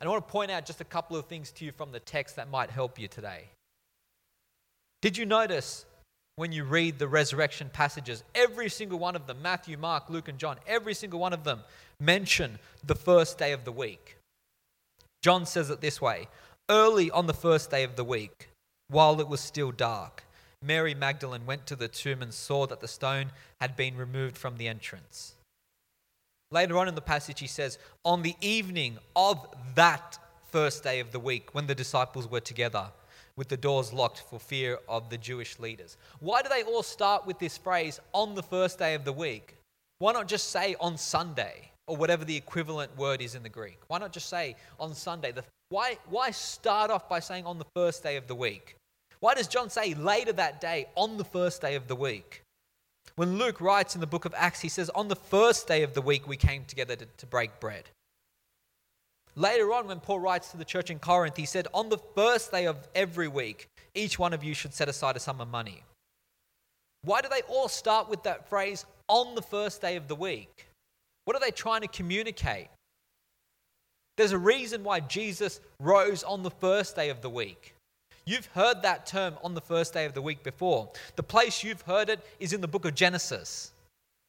And 0.00 0.08
I 0.08 0.12
want 0.12 0.26
to 0.26 0.32
point 0.32 0.52
out 0.52 0.66
just 0.66 0.80
a 0.80 0.84
couple 0.84 1.16
of 1.16 1.26
things 1.26 1.50
to 1.52 1.64
you 1.64 1.72
from 1.72 1.90
the 1.90 2.00
text 2.00 2.36
that 2.36 2.48
might 2.48 2.70
help 2.70 2.98
you 2.98 3.08
today. 3.08 3.46
Did 5.00 5.16
you 5.16 5.26
notice 5.26 5.84
when 6.36 6.52
you 6.52 6.62
read 6.62 7.00
the 7.00 7.08
resurrection 7.08 7.68
passages, 7.72 8.22
every 8.36 8.68
single 8.68 9.00
one 9.00 9.16
of 9.16 9.26
them, 9.26 9.42
Matthew, 9.42 9.76
Mark, 9.76 10.08
Luke, 10.08 10.28
and 10.28 10.38
John, 10.38 10.58
every 10.66 10.94
single 10.94 11.18
one 11.18 11.32
of 11.32 11.42
them 11.42 11.60
mention 11.98 12.60
the 12.84 12.94
first 12.94 13.38
day 13.38 13.50
of 13.50 13.64
the 13.64 13.72
week? 13.72 14.16
John 15.22 15.46
says 15.46 15.70
it 15.70 15.80
this 15.80 16.00
way 16.00 16.28
Early 16.68 17.10
on 17.10 17.26
the 17.26 17.34
first 17.34 17.70
day 17.70 17.84
of 17.84 17.96
the 17.96 18.04
week, 18.04 18.48
while 18.88 19.20
it 19.20 19.28
was 19.28 19.40
still 19.40 19.70
dark, 19.70 20.24
Mary 20.62 20.94
Magdalene 20.94 21.46
went 21.46 21.66
to 21.66 21.76
the 21.76 21.88
tomb 21.88 22.22
and 22.22 22.34
saw 22.34 22.66
that 22.66 22.80
the 22.80 22.88
stone 22.88 23.32
had 23.60 23.76
been 23.76 23.96
removed 23.96 24.36
from 24.36 24.56
the 24.56 24.68
entrance. 24.68 25.34
Later 26.50 26.76
on 26.78 26.88
in 26.88 26.94
the 26.94 27.00
passage, 27.00 27.40
he 27.40 27.46
says, 27.46 27.78
On 28.04 28.22
the 28.22 28.36
evening 28.40 28.98
of 29.16 29.46
that 29.74 30.18
first 30.50 30.84
day 30.84 31.00
of 31.00 31.10
the 31.10 31.18
week, 31.18 31.54
when 31.54 31.66
the 31.66 31.74
disciples 31.74 32.30
were 32.30 32.40
together, 32.40 32.86
with 33.36 33.48
the 33.48 33.56
doors 33.56 33.92
locked 33.92 34.20
for 34.28 34.38
fear 34.38 34.78
of 34.88 35.08
the 35.08 35.16
Jewish 35.16 35.58
leaders. 35.58 35.96
Why 36.20 36.42
do 36.42 36.48
they 36.48 36.62
all 36.62 36.82
start 36.82 37.26
with 37.26 37.38
this 37.38 37.56
phrase, 37.56 37.98
on 38.12 38.34
the 38.34 38.42
first 38.42 38.78
day 38.78 38.94
of 38.94 39.04
the 39.04 39.12
week? 39.12 39.56
Why 39.98 40.12
not 40.12 40.28
just 40.28 40.50
say 40.50 40.76
on 40.78 40.98
Sunday 40.98 41.71
or 41.86 41.96
whatever 41.96 42.24
the 42.24 42.36
equivalent 42.36 42.96
word 42.96 43.20
is 43.20 43.34
in 43.34 43.42
the 43.42 43.48
Greek? 43.48 43.78
Why 43.88 43.98
not 43.98 44.12
just 44.12 44.28
say 44.28 44.56
on 44.78 44.94
Sunday? 44.94 45.32
The, 45.32 45.44
why, 45.68 45.98
why 46.08 46.30
start 46.30 46.90
off 46.90 47.08
by 47.08 47.20
saying 47.20 47.46
on 47.46 47.58
the 47.58 47.66
first 47.74 48.02
day 48.02 48.16
of 48.16 48.26
the 48.26 48.34
week? 48.34 48.76
Why 49.20 49.34
does 49.34 49.46
John 49.46 49.70
say 49.70 49.94
later 49.94 50.32
that 50.32 50.60
day 50.60 50.86
on 50.96 51.16
the 51.16 51.24
first 51.24 51.62
day 51.62 51.76
of 51.76 51.86
the 51.88 51.96
week? 51.96 52.42
When 53.16 53.38
Luke 53.38 53.60
writes 53.60 53.94
in 53.94 54.00
the 54.00 54.06
book 54.06 54.24
of 54.24 54.34
Acts, 54.36 54.60
he 54.60 54.68
says, 54.68 54.90
On 54.94 55.08
the 55.08 55.16
first 55.16 55.68
day 55.68 55.82
of 55.82 55.94
the 55.94 56.02
week, 56.02 56.26
we 56.26 56.36
came 56.36 56.64
together 56.64 56.96
to, 56.96 57.06
to 57.06 57.26
break 57.26 57.60
bread. 57.60 57.84
Later 59.34 59.72
on, 59.72 59.86
when 59.86 60.00
Paul 60.00 60.20
writes 60.20 60.50
to 60.50 60.56
the 60.56 60.64
church 60.64 60.90
in 60.90 60.98
Corinth, 60.98 61.36
he 61.36 61.46
said, 61.46 61.68
On 61.72 61.88
the 61.88 61.98
first 62.14 62.50
day 62.50 62.66
of 62.66 62.76
every 62.94 63.28
week, 63.28 63.68
each 63.94 64.18
one 64.18 64.32
of 64.32 64.44
you 64.44 64.54
should 64.54 64.74
set 64.74 64.88
aside 64.88 65.16
a 65.16 65.20
sum 65.20 65.40
of 65.40 65.48
money. 65.48 65.84
Why 67.02 67.20
do 67.20 67.28
they 67.28 67.42
all 67.42 67.68
start 67.68 68.08
with 68.08 68.22
that 68.24 68.48
phrase, 68.48 68.84
on 69.08 69.34
the 69.34 69.42
first 69.42 69.80
day 69.80 69.96
of 69.96 70.08
the 70.08 70.14
week? 70.14 70.66
What 71.24 71.36
are 71.36 71.40
they 71.40 71.50
trying 71.50 71.82
to 71.82 71.88
communicate? 71.88 72.68
There's 74.16 74.32
a 74.32 74.38
reason 74.38 74.84
why 74.84 75.00
Jesus 75.00 75.60
rose 75.80 76.22
on 76.22 76.42
the 76.42 76.50
first 76.50 76.96
day 76.96 77.10
of 77.10 77.22
the 77.22 77.30
week. 77.30 77.74
You've 78.24 78.46
heard 78.46 78.82
that 78.82 79.06
term 79.06 79.34
on 79.42 79.54
the 79.54 79.60
first 79.60 79.94
day 79.94 80.04
of 80.04 80.14
the 80.14 80.22
week 80.22 80.42
before. 80.44 80.90
The 81.16 81.22
place 81.22 81.64
you've 81.64 81.82
heard 81.82 82.08
it 82.08 82.20
is 82.38 82.52
in 82.52 82.60
the 82.60 82.68
book 82.68 82.84
of 82.84 82.94
Genesis. 82.94 83.72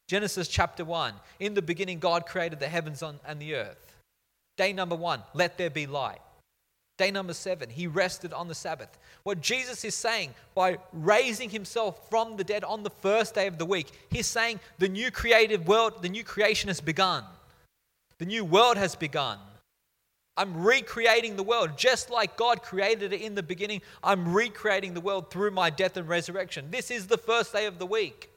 Genesis 0.08 0.48
chapter 0.48 0.84
1. 0.84 1.14
In 1.40 1.54
the 1.54 1.62
beginning, 1.62 1.98
God 1.98 2.26
created 2.26 2.60
the 2.60 2.68
heavens 2.68 3.02
and 3.02 3.40
the 3.40 3.54
earth. 3.54 3.96
Day 4.56 4.72
number 4.72 4.96
one, 4.96 5.22
let 5.32 5.58
there 5.58 5.70
be 5.70 5.86
light. 5.86 6.20
Day 6.96 7.10
number 7.10 7.34
seven, 7.34 7.70
he 7.70 7.88
rested 7.88 8.32
on 8.32 8.46
the 8.46 8.54
Sabbath. 8.54 8.98
What 9.24 9.40
Jesus 9.40 9.84
is 9.84 9.96
saying 9.96 10.32
by 10.54 10.78
raising 10.92 11.50
himself 11.50 12.08
from 12.08 12.36
the 12.36 12.44
dead 12.44 12.62
on 12.62 12.84
the 12.84 12.90
first 12.90 13.34
day 13.34 13.48
of 13.48 13.58
the 13.58 13.66
week, 13.66 13.90
he's 14.10 14.28
saying 14.28 14.60
the 14.78 14.88
new 14.88 15.10
created 15.10 15.66
world, 15.66 16.02
the 16.02 16.08
new 16.08 16.22
creation 16.22 16.68
has 16.68 16.80
begun. 16.80 17.24
The 18.18 18.26
new 18.26 18.44
world 18.44 18.76
has 18.76 18.94
begun. 18.94 19.38
I'm 20.36 20.64
recreating 20.64 21.36
the 21.36 21.42
world 21.42 21.76
just 21.76 22.10
like 22.10 22.36
God 22.36 22.62
created 22.62 23.12
it 23.12 23.20
in 23.20 23.34
the 23.34 23.42
beginning. 23.42 23.82
I'm 24.02 24.32
recreating 24.32 24.94
the 24.94 25.00
world 25.00 25.30
through 25.30 25.50
my 25.50 25.70
death 25.70 25.96
and 25.96 26.08
resurrection. 26.08 26.70
This 26.70 26.90
is 26.90 27.06
the 27.08 27.18
first 27.18 27.52
day 27.52 27.66
of 27.66 27.78
the 27.78 27.86
week. 27.86 28.30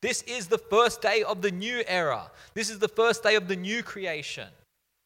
This 0.00 0.22
is 0.22 0.46
the 0.46 0.58
first 0.58 1.02
day 1.02 1.22
of 1.22 1.42
the 1.42 1.50
new 1.50 1.82
era. 1.86 2.30
This 2.54 2.70
is 2.70 2.78
the 2.78 2.88
first 2.88 3.22
day 3.22 3.34
of 3.34 3.48
the 3.48 3.56
new 3.56 3.82
creation. 3.82 4.48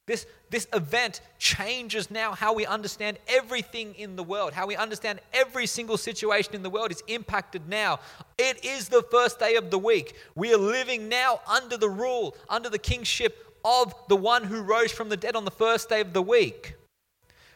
This, 0.07 0.27
this 0.51 0.67
event 0.73 1.21
changes 1.39 2.11
now 2.11 2.33
how 2.33 2.53
we 2.53 2.67
understand 2.67 3.19
everything 3.29 3.95
in 3.95 4.17
the 4.17 4.23
world, 4.25 4.53
how 4.53 4.67
we 4.67 4.75
understand 4.75 5.21
every 5.33 5.67
single 5.67 5.97
situation 5.97 6.57
in 6.57 6.63
the 6.65 6.71
world 6.71 6.91
is 6.91 7.03
impacted 7.07 7.69
now. 7.69 8.01
It 8.37 8.65
is 8.65 8.89
the 8.89 9.03
first 9.03 9.39
day 9.39 9.55
of 9.55 9.71
the 9.71 9.79
week. 9.79 10.17
We 10.35 10.53
are 10.53 10.59
living 10.59 11.09
now 11.09 11.41
under 11.47 11.77
the 11.77 11.89
rule, 11.89 12.37
under 12.49 12.69
the 12.69 12.79
kingship 12.79 13.55
of 13.65 13.95
the 14.09 14.17
one 14.17 14.43
who 14.43 14.63
rose 14.63 14.91
from 14.91 15.09
the 15.09 15.17
dead 15.17 15.37
on 15.37 15.45
the 15.45 15.53
first 15.53 15.89
day 15.89 16.01
of 16.01 16.13
the 16.13 16.23
week. 16.23 16.75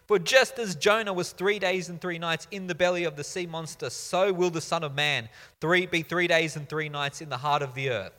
For 0.06 0.20
just 0.20 0.60
as 0.60 0.76
Jonah 0.76 1.12
was 1.12 1.32
three 1.32 1.58
days 1.58 1.88
and 1.88 2.00
three 2.00 2.18
nights 2.20 2.46
in 2.52 2.68
the 2.68 2.76
belly 2.76 3.02
of 3.02 3.16
the 3.16 3.24
sea 3.24 3.46
monster, 3.46 3.90
so 3.90 4.32
will 4.32 4.50
the 4.50 4.60
Son 4.60 4.84
of 4.84 4.94
Man 4.94 5.28
three, 5.60 5.86
be 5.86 6.02
three 6.02 6.28
days 6.28 6.54
and 6.54 6.68
three 6.68 6.88
nights 6.88 7.20
in 7.20 7.28
the 7.28 7.38
heart 7.38 7.60
of 7.60 7.74
the 7.74 7.90
earth. 7.90 8.12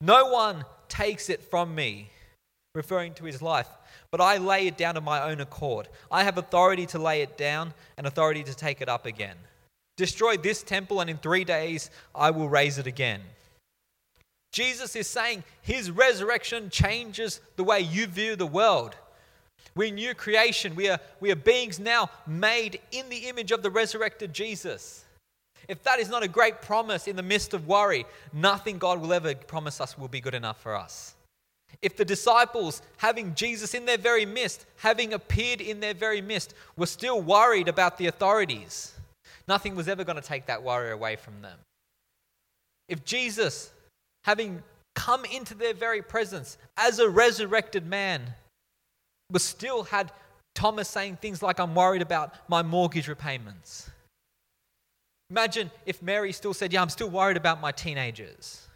No 0.00 0.30
one 0.30 0.64
takes 0.88 1.28
it 1.28 1.42
from 1.42 1.74
me, 1.74 2.08
referring 2.74 3.12
to 3.12 3.24
his 3.24 3.42
life, 3.42 3.68
but 4.10 4.20
I 4.20 4.38
lay 4.38 4.66
it 4.66 4.78
down 4.78 4.96
of 4.96 5.04
my 5.04 5.30
own 5.30 5.40
accord. 5.40 5.88
I 6.10 6.24
have 6.24 6.38
authority 6.38 6.86
to 6.86 6.98
lay 6.98 7.20
it 7.20 7.36
down 7.36 7.74
and 7.98 8.06
authority 8.06 8.42
to 8.44 8.54
take 8.54 8.80
it 8.80 8.88
up 8.88 9.04
again. 9.04 9.36
Destroy 9.98 10.38
this 10.38 10.62
temple, 10.62 11.00
and 11.00 11.10
in 11.10 11.18
three 11.18 11.44
days 11.44 11.90
I 12.14 12.30
will 12.30 12.48
raise 12.48 12.78
it 12.78 12.86
again. 12.86 13.20
Jesus 14.52 14.96
is 14.96 15.06
saying 15.06 15.44
his 15.60 15.90
resurrection 15.90 16.70
changes 16.70 17.40
the 17.56 17.64
way 17.64 17.80
you 17.80 18.06
view 18.06 18.36
the 18.36 18.46
world. 18.46 18.96
We're 19.74 19.92
new 19.92 20.14
creation. 20.14 20.74
We 20.74 20.88
are, 20.88 20.98
we 21.20 21.30
are 21.30 21.36
beings 21.36 21.78
now 21.78 22.10
made 22.26 22.80
in 22.90 23.08
the 23.10 23.28
image 23.28 23.52
of 23.52 23.62
the 23.62 23.70
resurrected 23.70 24.32
Jesus. 24.32 25.04
If 25.68 25.82
that 25.84 25.98
is 25.98 26.08
not 26.08 26.22
a 26.22 26.28
great 26.28 26.62
promise 26.62 27.06
in 27.06 27.16
the 27.16 27.22
midst 27.22 27.54
of 27.54 27.66
worry, 27.66 28.06
nothing 28.32 28.78
God 28.78 29.00
will 29.00 29.12
ever 29.12 29.34
promise 29.34 29.80
us 29.80 29.96
will 29.96 30.08
be 30.08 30.20
good 30.20 30.34
enough 30.34 30.60
for 30.60 30.74
us. 30.74 31.14
If 31.80 31.96
the 31.96 32.04
disciples, 32.04 32.82
having 32.98 33.34
Jesus 33.34 33.74
in 33.74 33.86
their 33.86 33.98
very 33.98 34.26
midst, 34.26 34.66
having 34.76 35.12
appeared 35.14 35.60
in 35.60 35.80
their 35.80 35.94
very 35.94 36.20
midst, 36.20 36.54
were 36.76 36.86
still 36.86 37.20
worried 37.20 37.68
about 37.68 37.98
the 37.98 38.06
authorities, 38.06 38.92
nothing 39.48 39.74
was 39.74 39.88
ever 39.88 40.04
going 40.04 40.20
to 40.20 40.22
take 40.22 40.46
that 40.46 40.62
worry 40.62 40.90
away 40.90 41.16
from 41.16 41.42
them. 41.42 41.58
If 42.88 43.04
Jesus, 43.04 43.72
having 44.24 44.62
come 44.94 45.24
into 45.24 45.54
their 45.54 45.74
very 45.74 46.02
presence 46.02 46.58
as 46.76 46.98
a 46.98 47.08
resurrected 47.08 47.86
man, 47.86 48.34
was 49.30 49.42
still 49.42 49.84
had 49.84 50.12
Thomas 50.54 50.88
saying 50.88 51.16
things 51.16 51.42
like, 51.42 51.58
I'm 51.58 51.74
worried 51.74 52.02
about 52.02 52.34
my 52.48 52.62
mortgage 52.62 53.08
repayments. 53.08 53.90
Imagine 55.30 55.70
if 55.86 56.02
Mary 56.02 56.30
still 56.32 56.52
said, 56.52 56.74
Yeah, 56.74 56.82
I'm 56.82 56.90
still 56.90 57.08
worried 57.08 57.38
about 57.38 57.60
my 57.62 57.72
teenagers. 57.72 58.68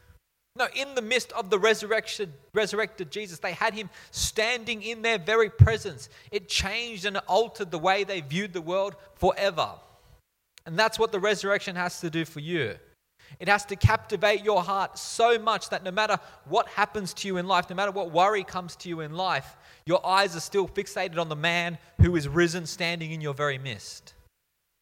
No, 0.56 0.68
in 0.74 0.94
the 0.94 1.02
midst 1.02 1.32
of 1.32 1.50
the 1.50 1.58
resurrection, 1.58 2.32
resurrected 2.54 3.10
Jesus, 3.10 3.38
they 3.38 3.52
had 3.52 3.74
him 3.74 3.90
standing 4.10 4.82
in 4.82 5.02
their 5.02 5.18
very 5.18 5.50
presence. 5.50 6.08
It 6.30 6.48
changed 6.48 7.04
and 7.04 7.18
altered 7.28 7.70
the 7.70 7.78
way 7.78 8.04
they 8.04 8.22
viewed 8.22 8.54
the 8.54 8.62
world 8.62 8.96
forever. 9.16 9.72
And 10.64 10.78
that's 10.78 10.98
what 10.98 11.12
the 11.12 11.20
resurrection 11.20 11.76
has 11.76 12.00
to 12.00 12.10
do 12.10 12.24
for 12.24 12.40
you. 12.40 12.76
It 13.38 13.48
has 13.48 13.64
to 13.66 13.76
captivate 13.76 14.44
your 14.44 14.62
heart 14.62 14.98
so 14.98 15.38
much 15.38 15.68
that 15.68 15.84
no 15.84 15.90
matter 15.90 16.18
what 16.46 16.68
happens 16.68 17.12
to 17.14 17.28
you 17.28 17.36
in 17.36 17.46
life, 17.46 17.68
no 17.68 17.76
matter 17.76 17.90
what 17.90 18.10
worry 18.10 18.44
comes 18.44 18.76
to 18.76 18.88
you 18.88 19.00
in 19.00 19.14
life, 19.14 19.56
your 19.84 20.04
eyes 20.06 20.34
are 20.36 20.40
still 20.40 20.66
fixated 20.66 21.18
on 21.18 21.28
the 21.28 21.36
man 21.36 21.76
who 22.00 22.16
is 22.16 22.28
risen 22.28 22.66
standing 22.66 23.12
in 23.12 23.20
your 23.20 23.34
very 23.34 23.58
midst. 23.58 24.14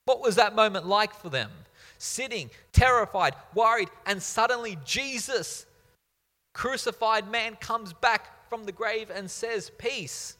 What 0.04 0.20
was 0.20 0.36
that 0.36 0.54
moment 0.54 0.86
like 0.86 1.14
for 1.14 1.30
them? 1.30 1.50
Sitting, 1.98 2.50
terrified, 2.72 3.34
worried, 3.54 3.88
and 4.06 4.22
suddenly 4.22 4.78
Jesus, 4.84 5.66
crucified 6.52 7.30
man, 7.30 7.56
comes 7.56 7.92
back 7.92 8.48
from 8.48 8.64
the 8.64 8.72
grave 8.72 9.10
and 9.10 9.30
says, 9.30 9.70
Peace. 9.78 10.36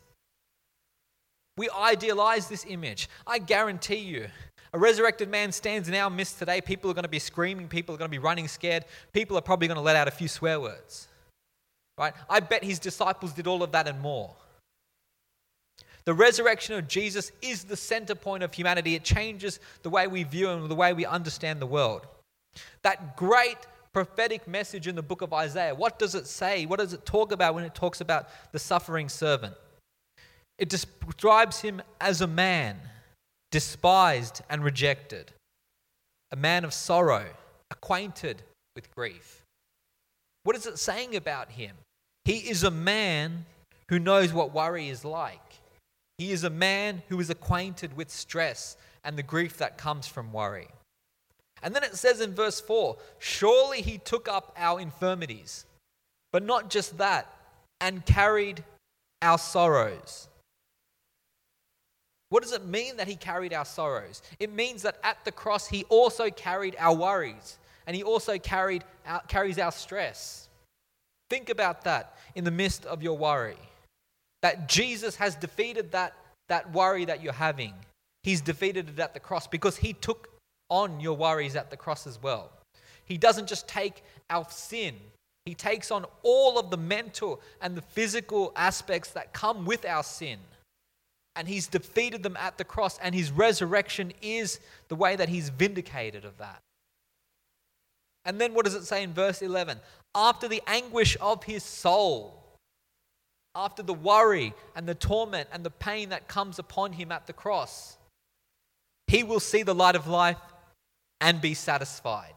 We 1.56 1.68
idealize 1.70 2.49
this 2.49 2.66
image. 2.68 3.08
I 3.26 3.38
guarantee 3.38 3.99
you, 3.99 4.26
a 4.73 4.78
resurrected 4.78 5.28
man 5.28 5.52
stands 5.52 5.88
in 5.88 5.94
our 5.94 6.11
midst 6.11 6.40
today. 6.40 6.61
People 6.61 6.90
are 6.90 6.94
going 6.94 7.04
to 7.04 7.08
be 7.08 7.20
screaming. 7.20 7.68
People 7.68 7.94
are 7.94 7.99
going 7.99 8.11
to 8.11 8.14
be 8.14 8.18
running 8.18 8.49
scared. 8.49 8.84
People 9.12 9.38
are 9.38 9.40
probably 9.40 9.68
going 9.68 9.76
to 9.76 9.82
let 9.82 9.94
out 9.94 10.08
a 10.08 10.11
few 10.11 10.26
swear 10.26 10.61
words. 10.61 11.06
Right? 11.96 12.12
I 12.28 12.40
bet 12.40 12.64
his 12.64 12.80
disciples 12.80 13.32
did 13.32 13.46
all 13.46 13.62
of 13.62 13.70
that 13.70 13.87
and 13.87 14.00
more. 14.00 14.34
The 16.06 16.14
resurrection 16.14 16.75
of 16.75 16.87
Jesus 16.87 17.32
is 17.40 17.64
the 17.64 17.76
center 17.76 18.14
point 18.14 18.42
of 18.42 18.52
humanity. 18.52 18.94
It 18.94 19.04
changes 19.04 19.58
the 19.82 19.90
way 19.90 20.06
we 20.06 20.23
view 20.23 20.50
and 20.50 20.70
the 20.70 20.75
way 20.75 20.92
we 20.92 21.06
understand 21.06 21.61
the 21.61 21.66
world. 21.66 22.06
That 22.82 23.16
great 23.16 23.56
prophetic 23.92 24.46
message 24.46 24.87
in 24.87 24.96
the 24.96 25.02
book 25.02 25.23
of 25.23 25.32
Isaiah, 25.32 25.75
what 25.75 25.99
does 25.99 26.14
it 26.14 26.26
say? 26.26 26.66
What 26.66 26.78
does 26.78 26.92
it 26.92 27.06
talk 27.06 27.32
about 27.32 27.54
when 27.54 27.64
it 27.64 27.75
talks 27.75 28.00
about 28.00 28.28
the 28.52 28.58
suffering 28.58 29.08
servant? 29.08 29.54
It 30.58 30.68
describes 30.68 31.61
him 31.61 31.80
as 32.00 32.20
a 32.20 32.26
man 32.26 32.76
despised 33.50 34.42
and 34.50 34.62
rejected, 34.62 35.32
a 36.32 36.37
man 36.37 36.64
of 36.64 36.75
sorrow, 36.75 37.26
acquainted 37.70 38.42
with 38.75 38.94
grief. 38.94 39.42
What 40.42 40.56
is 40.56 40.66
it 40.66 40.78
saying 40.78 41.16
about 41.16 41.52
him? 41.52 41.76
He 42.25 42.38
is 42.38 42.64
a 42.64 42.70
man 42.70 43.46
who 43.88 43.99
knows 43.99 44.32
what 44.32 44.52
worry 44.52 44.88
is 44.88 45.04
like. 45.04 45.40
He 46.18 46.33
is 46.33 46.44
a 46.44 46.50
man 46.50 47.02
who 47.09 47.18
is 47.21 47.30
acquainted 47.30 47.97
with 47.97 48.11
stress 48.11 48.76
and 49.02 49.16
the 49.16 49.23
grief 49.23 49.59
that 49.59 49.78
comes 49.78 50.06
from 50.06 50.33
worry. 50.33 50.68
And 51.62 51.75
then 51.75 51.83
it 51.83 51.97
says 51.97 52.21
in 52.21 52.35
verse 52.35 52.61
4 52.61 52.97
Surely 53.18 53.80
he 53.80 53.99
took 53.99 54.28
up 54.28 54.54
our 54.56 54.80
infirmities, 54.80 55.64
but 56.33 56.44
not 56.44 56.71
just 56.71 56.99
that, 56.99 57.26
and 57.80 58.04
carried 58.06 58.62
our 59.23 59.38
sorrows. 59.38 60.28
What 62.28 62.42
does 62.42 62.52
it 62.52 62.64
mean 62.64 62.97
that 62.97 63.09
he 63.09 63.16
carried 63.16 63.52
our 63.52 63.64
sorrows? 63.64 64.23
It 64.38 64.52
means 64.52 64.83
that 64.83 64.99
at 65.02 65.25
the 65.25 65.33
cross, 65.33 65.68
he 65.68 65.85
also 65.85 66.30
carried 66.30 66.76
our 66.78 66.94
worries 66.94 67.59
and 67.87 67.94
he 67.94 68.02
also 68.02 68.38
carried 68.38 68.85
our, 69.06 69.21
carries 69.28 69.59
our 69.59 69.73
stress. 69.73 70.49
Think 71.30 71.49
about 71.49 71.85
that 71.85 72.16
in 72.35 72.44
the 72.44 72.50
midst 72.50 72.87
of 72.87 73.02
your 73.02 73.16
worry. 73.16 73.59
That 74.44 74.68
Jesus 74.68 75.16
has 75.16 75.34
defeated 75.34 75.92
that, 75.92 76.12
that 76.50 76.70
worry 76.72 77.06
that 77.06 77.22
you're 77.22 77.32
having. 77.32 77.72
He's 78.22 78.42
defeated 78.42 78.90
it 78.90 78.98
at 79.00 79.14
the 79.14 79.20
cross 79.20 79.46
because 79.46 79.78
he 79.78 79.94
took 79.94 80.28
on 80.68 81.00
your 81.00 81.16
worries 81.16 81.56
at 81.56 81.70
the 81.70 81.76
cross 81.78 82.06
as 82.06 82.22
well. 82.22 82.52
He 83.06 83.16
doesn't 83.16 83.48
just 83.48 83.66
take 83.66 84.02
our 84.28 84.46
sin, 84.50 84.94
he 85.46 85.54
takes 85.54 85.90
on 85.90 86.06
all 86.22 86.58
of 86.58 86.70
the 86.70 86.76
mental 86.76 87.40
and 87.60 87.74
the 87.74 87.82
physical 87.82 88.52
aspects 88.56 89.10
that 89.10 89.32
come 89.32 89.64
with 89.66 89.84
our 89.84 90.02
sin 90.02 90.38
and 91.36 91.48
he's 91.48 91.66
defeated 91.66 92.22
them 92.22 92.36
at 92.36 92.58
the 92.58 92.64
cross, 92.64 92.98
and 92.98 93.14
his 93.14 93.32
resurrection 93.32 94.12
is 94.22 94.60
the 94.88 94.94
way 94.94 95.16
that 95.16 95.28
he's 95.28 95.48
vindicated 95.48 96.24
of 96.24 96.38
that. 96.38 96.60
And 98.24 98.40
then 98.40 98.54
what 98.54 98.64
does 98.64 98.74
it 98.74 98.84
say 98.84 99.02
in 99.02 99.12
verse 99.12 99.42
11? 99.42 99.78
After 100.14 100.48
the 100.48 100.62
anguish 100.66 101.16
of 101.20 101.44
his 101.44 101.64
soul, 101.64 102.43
after 103.54 103.82
the 103.82 103.94
worry 103.94 104.54
and 104.75 104.88
the 104.88 104.94
torment 104.94 105.49
and 105.52 105.64
the 105.64 105.70
pain 105.70 106.08
that 106.08 106.28
comes 106.28 106.58
upon 106.58 106.92
him 106.92 107.12
at 107.12 107.26
the 107.26 107.32
cross, 107.32 107.96
he 109.06 109.23
will 109.23 109.40
see 109.40 109.62
the 109.62 109.75
light 109.75 109.96
of 109.96 110.06
life 110.06 110.38
and 111.20 111.40
be 111.40 111.54
satisfied. 111.54 112.34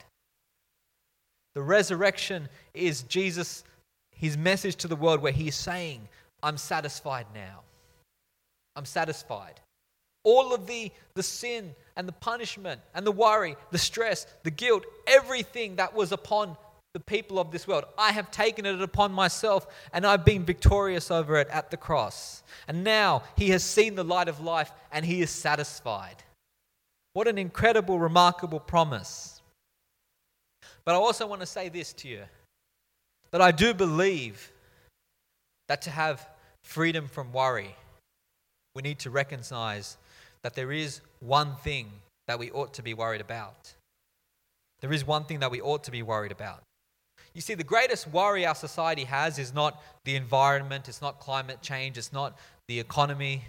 The 1.55 1.62
resurrection 1.62 2.50
is 2.74 3.01
Jesus, 3.03 3.63
his 4.12 4.38
message 4.38 4.75
to 4.77 4.88
the 4.88 4.95
world, 4.95 5.21
where 5.21 5.31
he 5.31 5.47
is 5.47 5.55
saying, 5.55 6.07
I'm 6.43 6.57
satisfied 6.57 7.25
now. 7.33 7.62
I'm 8.75 8.86
satisfied. 8.86 9.59
All 10.24 10.53
of 10.53 10.67
the, 10.67 10.91
the 11.15 11.24
sin 11.24 11.74
and 11.95 12.07
the 12.07 12.13
punishment 12.13 12.81
and 12.93 13.07
the 13.07 13.12
worry, 13.12 13.55
the 13.71 13.77
stress, 13.79 14.27
the 14.43 14.51
guilt, 14.51 14.86
everything 15.07 15.77
that 15.77 15.95
was 15.95 16.12
upon 16.12 16.57
the 16.98 17.04
people 17.04 17.38
of 17.38 17.51
this 17.51 17.68
world. 17.68 17.86
I 17.96 18.12
have 18.12 18.32
taken 18.32 18.66
it 18.66 18.82
upon 18.82 19.12
myself 19.12 19.68
and 19.94 20.04
I've 20.04 20.25
been 20.25 20.44
victorious 20.44 21.12
over 21.12 21.38
it 21.38 21.48
at 21.50 21.70
the 21.70 21.77
cross. 21.77 22.42
And 22.68 22.84
now 22.84 23.22
he 23.38 23.50
has 23.50 23.63
seen 23.63 23.94
the 23.94 24.04
light 24.04 24.27
of 24.27 24.42
life 24.42 24.72
and 24.92 25.06
he 25.06 25.22
is 25.22 25.30
satisfied. 25.30 26.16
What 27.13 27.27
an 27.27 27.38
incredible, 27.38 28.00
remarkable 28.00 28.60
promise. 28.60 29.44
But 30.86 30.96
I 30.96 30.98
also 30.98 31.27
want 31.27 31.42
to 31.42 31.46
say 31.46 31.70
this 31.70 31.94
to 31.94 32.08
you 32.08 32.24
that 33.30 33.42
I 33.42 33.51
do 33.51 33.75
believe 33.75 34.51
that 35.68 35.84
to 35.84 35.92
have 35.92 36.27
freedom 36.63 37.08
from 37.08 37.32
worry, 37.32 37.75
we 38.74 38.82
need 38.82 38.98
to 39.00 39.12
recognize 39.12 39.98
that 40.42 40.56
there 40.56 40.72
is 40.72 41.01
one 41.20 41.58
thing 41.58 41.92
that 42.27 42.39
we 42.39 42.50
ought 42.50 42.74
to 42.74 42.82
be 42.82 42.96
worried 42.96 43.22
about. 43.22 43.75
There 44.82 44.92
is 44.92 45.06
one 45.06 45.25
thing 45.25 45.42
that 45.42 45.51
we 45.51 45.62
ought 45.62 45.84
to 45.84 45.92
be 45.92 46.01
worried 46.01 46.32
about. 46.32 46.63
You 47.38 47.41
see, 47.41 47.53
the 47.53 47.63
greatest 47.63 48.08
worry 48.08 48.48
our 48.48 48.56
society 48.56 49.03
has 49.03 49.38
is 49.38 49.53
not 49.53 49.79
the 50.06 50.15
environment, 50.15 50.89
it's 50.89 51.03
not 51.03 51.20
climate 51.20 51.62
change, 51.62 51.96
it's 51.96 52.12
not 52.12 52.36
the 52.67 52.79
economy, 52.79 53.44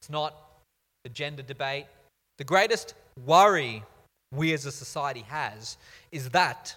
it's 0.00 0.08
not 0.08 0.34
the 1.04 1.10
gender 1.10 1.42
debate. 1.42 1.84
The 2.38 2.44
greatest 2.44 2.94
worry 3.26 3.82
we 4.34 4.54
as 4.54 4.64
a 4.64 4.72
society 4.72 5.26
has 5.28 5.76
is 6.10 6.30
that 6.30 6.74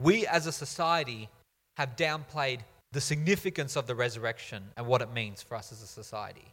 we 0.00 0.26
as 0.26 0.48
a 0.48 0.52
society 0.52 1.28
have 1.76 1.94
downplayed 1.94 2.58
the 2.90 3.00
significance 3.00 3.76
of 3.76 3.86
the 3.86 3.94
resurrection 3.94 4.64
and 4.76 4.88
what 4.88 5.00
it 5.00 5.12
means 5.12 5.42
for 5.42 5.54
us 5.54 5.70
as 5.70 5.80
a 5.80 5.86
society. 5.86 6.48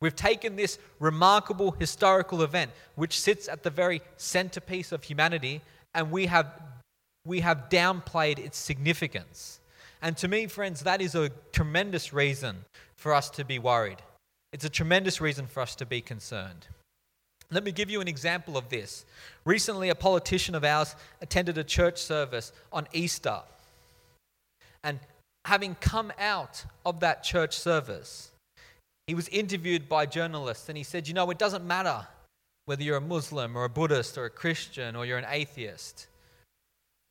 We've 0.00 0.16
taken 0.16 0.56
this 0.56 0.78
remarkable 1.00 1.72
historical 1.72 2.42
event, 2.42 2.70
which 2.94 3.20
sits 3.20 3.46
at 3.46 3.62
the 3.62 3.68
very 3.68 4.00
centerpiece 4.16 4.90
of 4.90 5.04
humanity, 5.04 5.60
and 5.94 6.10
we 6.10 6.26
have, 6.26 6.46
we 7.24 7.40
have 7.40 7.68
downplayed 7.68 8.38
its 8.38 8.58
significance. 8.58 9.60
And 10.00 10.16
to 10.18 10.28
me, 10.28 10.46
friends, 10.46 10.82
that 10.82 11.00
is 11.00 11.14
a 11.14 11.30
tremendous 11.52 12.12
reason 12.12 12.64
for 12.96 13.14
us 13.14 13.30
to 13.30 13.44
be 13.44 13.58
worried. 13.58 13.98
It's 14.52 14.64
a 14.64 14.70
tremendous 14.70 15.20
reason 15.20 15.46
for 15.46 15.60
us 15.60 15.74
to 15.76 15.86
be 15.86 16.00
concerned. 16.00 16.66
Let 17.50 17.64
me 17.64 17.72
give 17.72 17.90
you 17.90 18.00
an 18.00 18.08
example 18.08 18.56
of 18.56 18.68
this. 18.68 19.04
Recently, 19.44 19.90
a 19.90 19.94
politician 19.94 20.54
of 20.54 20.64
ours 20.64 20.96
attended 21.20 21.58
a 21.58 21.64
church 21.64 21.98
service 21.98 22.52
on 22.72 22.86
Easter. 22.92 23.40
And 24.82 24.98
having 25.44 25.74
come 25.76 26.12
out 26.18 26.64
of 26.84 27.00
that 27.00 27.22
church 27.22 27.56
service, 27.56 28.30
he 29.06 29.14
was 29.14 29.28
interviewed 29.28 29.88
by 29.88 30.06
journalists 30.06 30.68
and 30.68 30.78
he 30.78 30.84
said, 30.84 31.06
You 31.06 31.14
know, 31.14 31.30
it 31.30 31.38
doesn't 31.38 31.64
matter 31.64 32.06
whether 32.66 32.82
you're 32.82 32.96
a 32.96 33.00
Muslim 33.00 33.56
or 33.56 33.64
a 33.64 33.68
Buddhist 33.68 34.16
or 34.16 34.24
a 34.24 34.30
Christian 34.30 34.96
or 34.96 35.04
you're 35.04 35.18
an 35.18 35.26
atheist. 35.28 36.06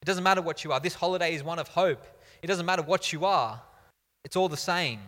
It 0.02 0.06
doesn't 0.06 0.24
matter 0.24 0.42
what 0.42 0.64
you 0.64 0.72
are. 0.72 0.80
This 0.80 0.96
holiday 0.96 1.34
is 1.34 1.44
one 1.44 1.60
of 1.60 1.68
hope. 1.68 2.04
It 2.42 2.48
doesn't 2.48 2.66
matter 2.66 2.82
what 2.82 3.14
you 3.14 3.26
are, 3.26 3.62
it's 4.24 4.36
all 4.36 4.50
the 4.50 4.58
same. 4.58 5.00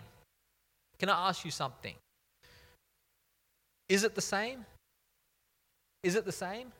Can 0.99 1.09
I 1.09 1.29
ask 1.29 1.43
you 1.43 1.51
something? 1.51 1.95
Is 3.89 4.03
it 4.03 4.15
the 4.15 4.21
same? 4.21 4.65
Is 6.03 6.15
it 6.15 6.25
the 6.25 6.31
same? 6.31 6.71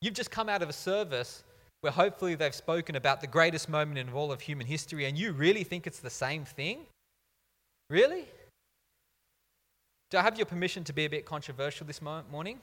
You've 0.00 0.14
just 0.14 0.30
come 0.30 0.48
out 0.48 0.62
of 0.62 0.68
a 0.68 0.72
service 0.72 1.44
where 1.80 1.92
hopefully 1.92 2.34
they've 2.34 2.54
spoken 2.54 2.96
about 2.96 3.20
the 3.20 3.26
greatest 3.26 3.68
moment 3.68 3.98
in 3.98 4.08
all 4.10 4.32
of 4.32 4.40
human 4.40 4.66
history, 4.66 5.06
and 5.06 5.18
you 5.18 5.32
really 5.32 5.64
think 5.64 5.86
it's 5.86 6.00
the 6.00 6.10
same 6.10 6.44
thing? 6.44 6.78
Really? 7.90 8.24
Do 10.14 10.18
I 10.18 10.22
have 10.22 10.36
your 10.36 10.46
permission 10.46 10.84
to 10.84 10.92
be 10.92 11.06
a 11.06 11.10
bit 11.10 11.26
controversial 11.26 11.88
this 11.88 12.00
morning? 12.00 12.60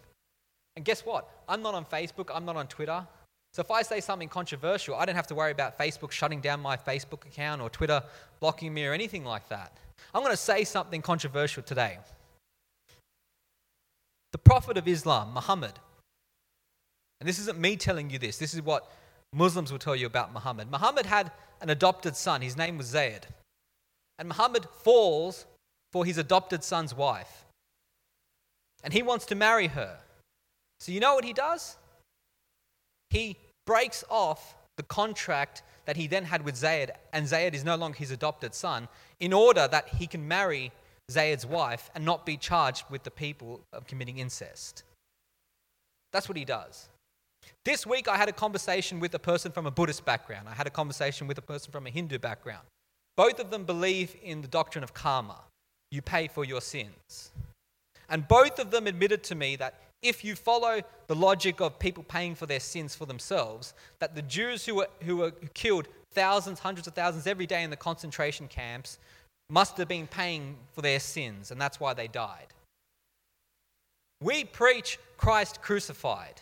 And 0.77 0.85
guess 0.85 1.05
what? 1.05 1.27
I'm 1.49 1.61
not 1.61 1.73
on 1.73 1.83
Facebook, 1.83 2.29
I'm 2.33 2.45
not 2.45 2.55
on 2.55 2.65
Twitter. 2.67 3.05
So 3.51 3.59
if 3.59 3.69
I 3.69 3.81
say 3.81 3.99
something 3.99 4.29
controversial, 4.29 4.95
I 4.95 5.03
don't 5.03 5.17
have 5.17 5.27
to 5.27 5.35
worry 5.35 5.51
about 5.51 5.77
Facebook 5.77 6.11
shutting 6.11 6.39
down 6.39 6.61
my 6.61 6.77
Facebook 6.77 7.25
account 7.25 7.61
or 7.61 7.69
Twitter 7.69 8.01
blocking 8.39 8.73
me 8.73 8.85
or 8.85 8.93
anything 8.93 9.25
like 9.25 9.49
that. 9.49 9.75
I'm 10.15 10.21
going 10.21 10.31
to 10.31 10.37
say 10.37 10.63
something 10.63 11.01
controversial 11.01 11.61
today. 11.61 11.97
The 14.31 14.37
Prophet 14.37 14.77
of 14.77 14.87
Islam, 14.87 15.33
Muhammad, 15.33 15.73
and 17.19 17.27
this 17.27 17.37
isn't 17.37 17.59
me 17.59 17.75
telling 17.75 18.09
you 18.09 18.17
this, 18.17 18.37
this 18.37 18.53
is 18.53 18.61
what 18.61 18.89
Muslims 19.33 19.73
will 19.73 19.79
tell 19.79 19.97
you 19.97 20.05
about 20.05 20.31
Muhammad. 20.31 20.71
Muhammad 20.71 21.05
had 21.05 21.33
an 21.59 21.69
adopted 21.69 22.15
son, 22.15 22.41
his 22.41 22.55
name 22.55 22.77
was 22.77 22.87
Zayd. 22.87 23.27
And 24.19 24.29
Muhammad 24.29 24.65
falls 24.83 25.47
for 25.91 26.05
his 26.05 26.17
adopted 26.17 26.63
son's 26.63 26.95
wife. 26.95 27.45
And 28.83 28.93
he 28.93 29.03
wants 29.03 29.25
to 29.27 29.35
marry 29.35 29.67
her. 29.67 29.97
So 30.79 30.91
you 30.91 30.99
know 30.99 31.13
what 31.13 31.25
he 31.25 31.33
does? 31.33 31.77
He 33.09 33.37
breaks 33.65 34.03
off 34.09 34.55
the 34.77 34.83
contract 34.83 35.63
that 35.85 35.97
he 35.97 36.07
then 36.07 36.25
had 36.25 36.43
with 36.43 36.55
Zayd, 36.55 36.91
and 37.13 37.27
Zayd 37.27 37.53
is 37.53 37.63
no 37.63 37.75
longer 37.75 37.97
his 37.97 38.11
adopted 38.11 38.55
son, 38.55 38.87
in 39.19 39.33
order 39.33 39.67
that 39.67 39.89
he 39.89 40.07
can 40.07 40.27
marry 40.27 40.71
Zayd's 41.11 41.45
wife 41.45 41.89
and 41.93 42.05
not 42.05 42.25
be 42.25 42.37
charged 42.37 42.85
with 42.89 43.03
the 43.03 43.11
people 43.11 43.61
of 43.73 43.85
committing 43.85 44.17
incest. 44.17 44.83
That's 46.13 46.29
what 46.29 46.37
he 46.37 46.45
does. 46.45 46.89
This 47.65 47.85
week, 47.85 48.07
I 48.07 48.17
had 48.17 48.29
a 48.29 48.33
conversation 48.33 48.99
with 48.99 49.13
a 49.13 49.19
person 49.19 49.51
from 49.51 49.65
a 49.65 49.71
Buddhist 49.71 50.05
background. 50.05 50.47
I 50.47 50.53
had 50.53 50.67
a 50.67 50.71
conversation 50.71 51.27
with 51.27 51.37
a 51.37 51.41
person 51.41 51.71
from 51.71 51.85
a 51.85 51.89
Hindu 51.89 52.19
background. 52.19 52.65
Both 53.17 53.39
of 53.39 53.49
them 53.49 53.65
believe 53.65 54.15
in 54.23 54.41
the 54.41 54.47
doctrine 54.47 54.83
of 54.83 54.93
karma 54.93 55.37
you 55.91 56.01
pay 56.01 56.27
for 56.27 56.43
your 56.43 56.61
sins. 56.61 57.31
And 58.09 58.27
both 58.27 58.59
of 58.59 58.71
them 58.71 58.87
admitted 58.87 59.23
to 59.25 59.35
me 59.35 59.55
that 59.57 59.75
if 60.01 60.23
you 60.23 60.35
follow 60.35 60.81
the 61.07 61.15
logic 61.15 61.61
of 61.61 61.77
people 61.77 62.03
paying 62.03 62.33
for 62.33 62.45
their 62.45 62.59
sins 62.59 62.95
for 62.95 63.05
themselves, 63.05 63.73
that 63.99 64.15
the 64.15 64.21
Jews 64.23 64.65
who 64.65 64.75
were, 64.75 64.87
who 65.03 65.17
were 65.17 65.31
killed 65.53 65.87
thousands, 66.11 66.59
hundreds 66.59 66.87
of 66.87 66.93
thousands 66.93 67.27
every 67.27 67.45
day 67.45 67.63
in 67.63 67.69
the 67.69 67.75
concentration 67.75 68.47
camps 68.47 68.97
must 69.49 69.77
have 69.77 69.87
been 69.87 70.07
paying 70.07 70.57
for 70.73 70.81
their 70.81 70.99
sins, 70.99 71.51
and 71.51 71.61
that's 71.61 71.79
why 71.79 71.93
they 71.93 72.07
died. 72.07 72.47
We 74.21 74.43
preach 74.43 74.97
Christ 75.17 75.61
crucified. 75.61 76.41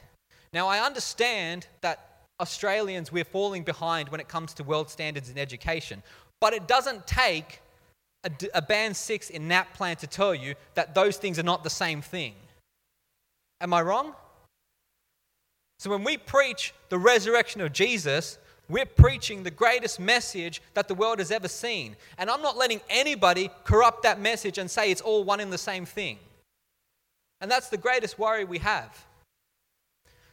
Now, 0.53 0.67
I 0.67 0.79
understand 0.79 1.67
that 1.81 2.23
Australians, 2.39 3.11
we're 3.11 3.23
falling 3.23 3.63
behind 3.63 4.09
when 4.09 4.21
it 4.21 4.27
comes 4.27 4.53
to 4.55 4.63
world 4.63 4.89
standards 4.89 5.29
in 5.29 5.37
education, 5.37 6.01
but 6.39 6.53
it 6.53 6.67
doesn't 6.67 7.05
take 7.05 7.61
a, 8.23 8.31
a 8.53 8.61
band 8.61 8.95
six 8.95 9.29
in 9.29 9.47
that 9.49 9.73
plan 9.73 9.95
to 9.97 10.07
tell 10.07 10.35
you 10.35 10.55
that 10.73 10.93
those 10.93 11.17
things 11.17 11.39
are 11.39 11.43
not 11.43 11.63
the 11.63 11.69
same 11.69 12.01
thing. 12.01 12.33
Am 13.61 13.73
I 13.73 13.81
wrong? 13.81 14.13
So 15.79 15.89
when 15.89 16.03
we 16.03 16.17
preach 16.17 16.73
the 16.89 16.97
resurrection 16.97 17.61
of 17.61 17.71
Jesus, 17.71 18.37
we're 18.67 18.85
preaching 18.85 19.43
the 19.43 19.51
greatest 19.51 19.99
message 19.99 20.61
that 20.73 20.87
the 20.87 20.93
world 20.93 21.19
has 21.19 21.31
ever 21.31 21.47
seen. 21.47 21.95
And 22.17 22.29
I'm 22.29 22.41
not 22.41 22.57
letting 22.57 22.81
anybody 22.89 23.49
corrupt 23.63 24.03
that 24.03 24.19
message 24.19 24.57
and 24.57 24.69
say 24.69 24.91
it's 24.91 25.01
all 25.01 25.23
one 25.23 25.39
and 25.39 25.51
the 25.51 25.57
same 25.57 25.85
thing. 25.85 26.19
And 27.41 27.49
that's 27.49 27.69
the 27.69 27.77
greatest 27.77 28.19
worry 28.19 28.43
we 28.43 28.59
have. 28.59 29.05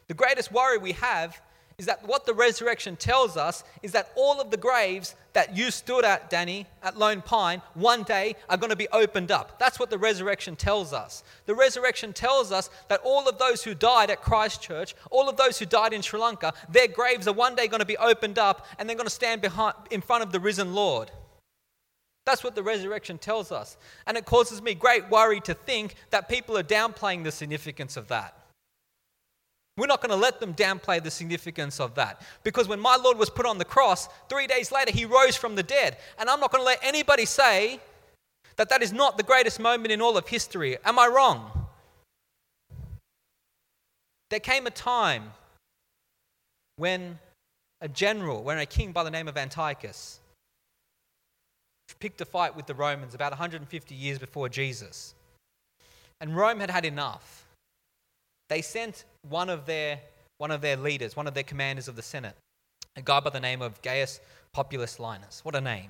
The 0.07 0.13
greatest 0.13 0.51
worry 0.51 0.77
we 0.77 0.91
have 0.93 1.41
is 1.79 1.85
that 1.85 2.07
what 2.07 2.25
the 2.25 2.33
resurrection 2.33 2.95
tells 2.95 3.37
us 3.37 3.63
is 3.83 3.91
that 3.91 4.11
all 4.15 4.41
of 4.41 4.49
the 4.49 4.57
graves 4.57 5.13
that 5.33 5.55
you 5.55 5.69
stood 5.69 6.03
at, 6.03 6.27
Danny, 6.27 6.65
at 6.81 6.97
Lone 6.97 7.21
Pine, 7.21 7.61
one 7.75 8.01
day 8.01 8.35
are 8.49 8.57
going 8.57 8.71
to 8.71 8.75
be 8.75 8.87
opened 8.87 9.29
up. 9.29 9.59
That's 9.59 9.79
what 9.79 9.91
the 9.91 9.97
resurrection 9.99 10.55
tells 10.55 10.91
us. 10.91 11.23
The 11.45 11.53
resurrection 11.53 12.13
tells 12.13 12.51
us 12.51 12.71
that 12.87 13.01
all 13.03 13.29
of 13.29 13.37
those 13.37 13.63
who 13.63 13.75
died 13.75 14.09
at 14.09 14.23
Christchurch, 14.23 14.95
all 15.11 15.29
of 15.29 15.37
those 15.37 15.59
who 15.59 15.67
died 15.67 15.93
in 15.93 16.01
Sri 16.01 16.19
Lanka, 16.19 16.51
their 16.67 16.87
graves 16.87 17.27
are 17.27 17.33
one 17.33 17.53
day 17.53 17.67
going 17.67 17.79
to 17.79 17.85
be 17.85 17.97
opened 17.97 18.39
up 18.39 18.65
and 18.79 18.89
they're 18.89 18.97
going 18.97 19.05
to 19.05 19.13
stand 19.13 19.43
behind, 19.43 19.75
in 19.91 20.01
front 20.01 20.23
of 20.23 20.31
the 20.31 20.39
risen 20.39 20.73
Lord. 20.73 21.11
That's 22.25 22.43
what 22.43 22.55
the 22.55 22.63
resurrection 22.63 23.19
tells 23.19 23.51
us. 23.51 23.77
And 24.07 24.17
it 24.17 24.25
causes 24.25 24.63
me 24.63 24.73
great 24.73 25.11
worry 25.11 25.41
to 25.41 25.53
think 25.53 25.93
that 26.09 26.27
people 26.27 26.57
are 26.57 26.63
downplaying 26.63 27.23
the 27.23 27.31
significance 27.31 27.97
of 27.97 28.07
that. 28.07 28.36
We're 29.77 29.87
not 29.87 30.01
going 30.01 30.09
to 30.09 30.15
let 30.15 30.39
them 30.39 30.53
downplay 30.55 31.01
the 31.01 31.11
significance 31.11 31.79
of 31.79 31.95
that. 31.95 32.21
Because 32.43 32.67
when 32.67 32.79
my 32.79 32.95
Lord 32.95 33.17
was 33.17 33.29
put 33.29 33.45
on 33.45 33.59
the 33.59 33.65
cross, 33.65 34.09
three 34.27 34.47
days 34.47 34.71
later, 34.71 34.91
he 34.91 35.05
rose 35.05 35.35
from 35.35 35.55
the 35.55 35.63
dead. 35.63 35.97
And 36.17 36.29
I'm 36.29 36.39
not 36.39 36.51
going 36.51 36.61
to 36.61 36.65
let 36.65 36.79
anybody 36.81 37.25
say 37.25 37.79
that 38.55 38.69
that 38.69 38.81
is 38.81 38.91
not 38.91 39.17
the 39.17 39.23
greatest 39.23 39.59
moment 39.59 39.91
in 39.91 40.01
all 40.01 40.17
of 40.17 40.27
history. 40.27 40.77
Am 40.83 40.97
I 40.97 41.07
wrong? 41.07 41.51
There 44.31 44.39
came 44.39 44.65
a 44.65 44.71
time 44.71 45.31
when 46.77 47.19
a 47.79 47.87
general, 47.87 48.43
when 48.43 48.57
a 48.57 48.65
king 48.65 48.91
by 48.91 49.03
the 49.03 49.11
name 49.11 49.27
of 49.27 49.37
Antiochus 49.37 50.19
picked 51.99 52.21
a 52.21 52.25
fight 52.25 52.55
with 52.55 52.65
the 52.65 52.75
Romans 52.75 53.13
about 53.13 53.31
150 53.31 53.95
years 53.95 54.19
before 54.19 54.49
Jesus. 54.49 55.13
And 56.19 56.35
Rome 56.35 56.59
had 56.59 56.69
had 56.69 56.85
enough. 56.85 57.36
They 58.49 58.61
sent 58.61 59.05
one 59.27 59.49
of 59.49 59.65
their, 59.65 59.99
one 60.37 60.51
of 60.51 60.61
their 60.61 60.77
leaders, 60.77 61.15
one 61.15 61.27
of 61.27 61.33
their 61.33 61.43
commanders 61.43 61.87
of 61.87 61.95
the 61.95 62.01
Senate, 62.01 62.35
a 62.95 63.01
guy 63.01 63.19
by 63.19 63.29
the 63.29 63.39
name 63.39 63.61
of 63.61 63.81
Gaius 63.81 64.19
Popillius 64.55 64.99
Laenas. 64.99 65.43
What 65.43 65.55
a 65.55 65.61
name. 65.61 65.89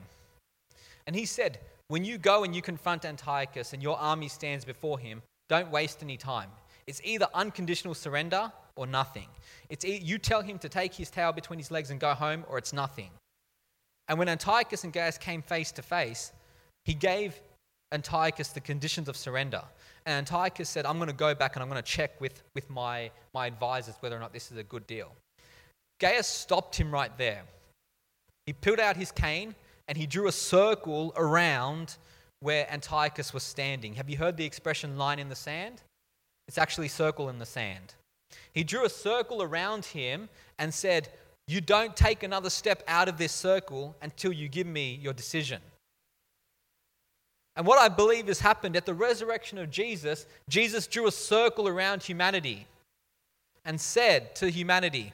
And 1.05 1.15
he 1.15 1.25
said, 1.25 1.59
When 1.87 2.03
you 2.03 2.17
go 2.17 2.43
and 2.43 2.55
you 2.55 2.61
confront 2.61 3.05
Antiochus 3.05 3.73
and 3.73 3.81
your 3.81 3.97
army 3.97 4.27
stands 4.27 4.65
before 4.65 4.99
him, 4.99 5.21
don't 5.49 5.71
waste 5.71 6.03
any 6.03 6.17
time. 6.17 6.49
It's 6.87 7.01
either 7.03 7.27
unconditional 7.33 7.93
surrender 7.93 8.51
or 8.75 8.87
nothing. 8.87 9.27
It's 9.69 9.85
e- 9.85 10.01
you 10.03 10.17
tell 10.17 10.41
him 10.41 10.57
to 10.59 10.69
take 10.69 10.93
his 10.93 11.09
tail 11.09 11.31
between 11.31 11.59
his 11.59 11.71
legs 11.71 11.91
and 11.91 11.99
go 11.99 12.13
home, 12.13 12.45
or 12.49 12.57
it's 12.57 12.73
nothing. 12.73 13.09
And 14.07 14.17
when 14.17 14.29
Antiochus 14.29 14.83
and 14.83 14.93
Gaius 14.93 15.17
came 15.17 15.41
face 15.41 15.71
to 15.73 15.81
face, 15.81 16.31
he 16.85 16.93
gave 16.93 17.39
Antiochus 17.91 18.49
the 18.49 18.61
conditions 18.61 19.09
of 19.09 19.17
surrender. 19.17 19.61
And 20.07 20.19
Antiochus 20.19 20.69
said, 20.69 20.85
I'm 20.85 20.95
going 20.95 21.09
to 21.09 21.13
go 21.13 21.35
back 21.35 21.57
and 21.57 21.61
I'm 21.61 21.67
going 21.67 21.83
to 21.83 21.87
check 21.87 22.21
with, 22.21 22.41
with 22.55 22.69
my, 22.69 23.11
my 23.33 23.45
advisors 23.45 23.95
whether 23.99 24.15
or 24.15 24.21
not 24.21 24.31
this 24.31 24.53
is 24.53 24.57
a 24.57 24.63
good 24.63 24.87
deal. 24.87 25.11
Gaius 25.99 26.27
stopped 26.27 26.77
him 26.77 26.93
right 26.93 27.15
there. 27.17 27.43
He 28.45 28.53
pulled 28.53 28.79
out 28.79 28.95
his 28.95 29.11
cane 29.11 29.53
and 29.85 29.97
he 29.97 30.07
drew 30.07 30.29
a 30.29 30.31
circle 30.31 31.11
around 31.17 31.97
where 32.39 32.71
Antiochus 32.71 33.33
was 33.33 33.43
standing. 33.43 33.95
Have 33.95 34.09
you 34.09 34.15
heard 34.15 34.37
the 34.37 34.45
expression 34.45 34.97
line 34.97 35.19
in 35.19 35.27
the 35.27 35.35
sand? 35.35 35.81
It's 36.47 36.57
actually 36.57 36.87
circle 36.87 37.27
in 37.27 37.37
the 37.37 37.45
sand. 37.45 37.95
He 38.53 38.63
drew 38.63 38.85
a 38.85 38.89
circle 38.89 39.43
around 39.43 39.83
him 39.83 40.29
and 40.57 40.73
said, 40.73 41.09
You 41.49 41.59
don't 41.59 41.97
take 41.97 42.23
another 42.23 42.49
step 42.49 42.81
out 42.87 43.09
of 43.09 43.17
this 43.17 43.33
circle 43.33 43.93
until 44.01 44.31
you 44.31 44.47
give 44.47 44.67
me 44.67 44.97
your 45.01 45.11
decision. 45.11 45.59
And 47.57 47.65
what 47.65 47.79
I 47.79 47.89
believe 47.89 48.27
has 48.27 48.39
happened 48.39 48.75
at 48.75 48.85
the 48.85 48.93
resurrection 48.93 49.57
of 49.57 49.71
Jesus, 49.71 50.27
Jesus 50.47 50.85
drew 50.85 51.07
a 51.07 51.11
circle 51.11 51.67
around 51.67 52.03
humanity 52.03 52.67
and 53.65 53.81
said 53.81 54.35
to 54.35 54.51
humanity, 54.51 55.11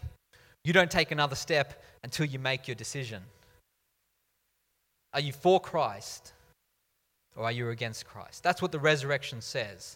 You 0.65 0.73
don't 0.73 0.91
take 0.91 1.11
another 1.11 1.35
step 1.35 1.81
until 2.03 2.25
you 2.25 2.39
make 2.39 2.67
your 2.67 2.75
decision. 2.75 3.23
Are 5.13 5.21
you 5.21 5.31
for 5.31 5.61
Christ 5.61 6.33
or 7.37 7.45
are 7.45 7.51
you 7.51 7.69
against 7.69 8.05
Christ? 8.05 8.43
That's 8.43 8.61
what 8.61 8.73
the 8.73 8.79
resurrection 8.79 9.39
says. 9.39 9.95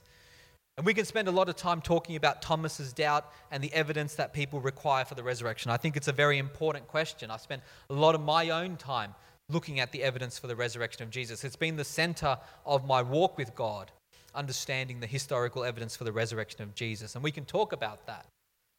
And 0.77 0.85
we 0.85 0.93
can 0.93 1.03
spend 1.03 1.27
a 1.27 1.31
lot 1.31 1.49
of 1.49 1.57
time 1.57 1.81
talking 1.81 2.15
about 2.15 2.41
Thomas's 2.41 2.93
doubt 2.93 3.29
and 3.51 3.61
the 3.61 3.73
evidence 3.73 4.15
that 4.15 4.31
people 4.31 4.61
require 4.61 5.03
for 5.03 5.15
the 5.15 5.23
resurrection. 5.23 5.69
I 5.69 5.77
think 5.77 5.97
it's 5.97 6.07
a 6.07 6.13
very 6.13 6.37
important 6.37 6.87
question. 6.87 7.29
I've 7.29 7.41
spent 7.41 7.61
a 7.89 7.93
lot 7.93 8.15
of 8.15 8.21
my 8.21 8.51
own 8.51 8.77
time 8.77 9.15
looking 9.49 9.79
at 9.79 9.91
the 9.91 10.03
evidence 10.03 10.37
for 10.37 10.47
the 10.47 10.55
resurrection 10.55 11.03
of 11.03 11.09
Jesus. 11.09 11.43
It's 11.43 11.55
been 11.55 11.77
the 11.77 11.83
center 11.83 12.37
of 12.65 12.85
my 12.85 13.01
walk 13.01 13.37
with 13.37 13.55
God, 13.55 13.91
understanding 14.35 14.99
the 14.99 15.07
historical 15.07 15.63
evidence 15.63 15.95
for 15.95 16.03
the 16.03 16.11
resurrection 16.11 16.61
of 16.61 16.75
Jesus. 16.75 17.15
And 17.15 17.23
we 17.23 17.31
can 17.31 17.45
talk 17.45 17.71
about 17.71 18.05
that. 18.07 18.25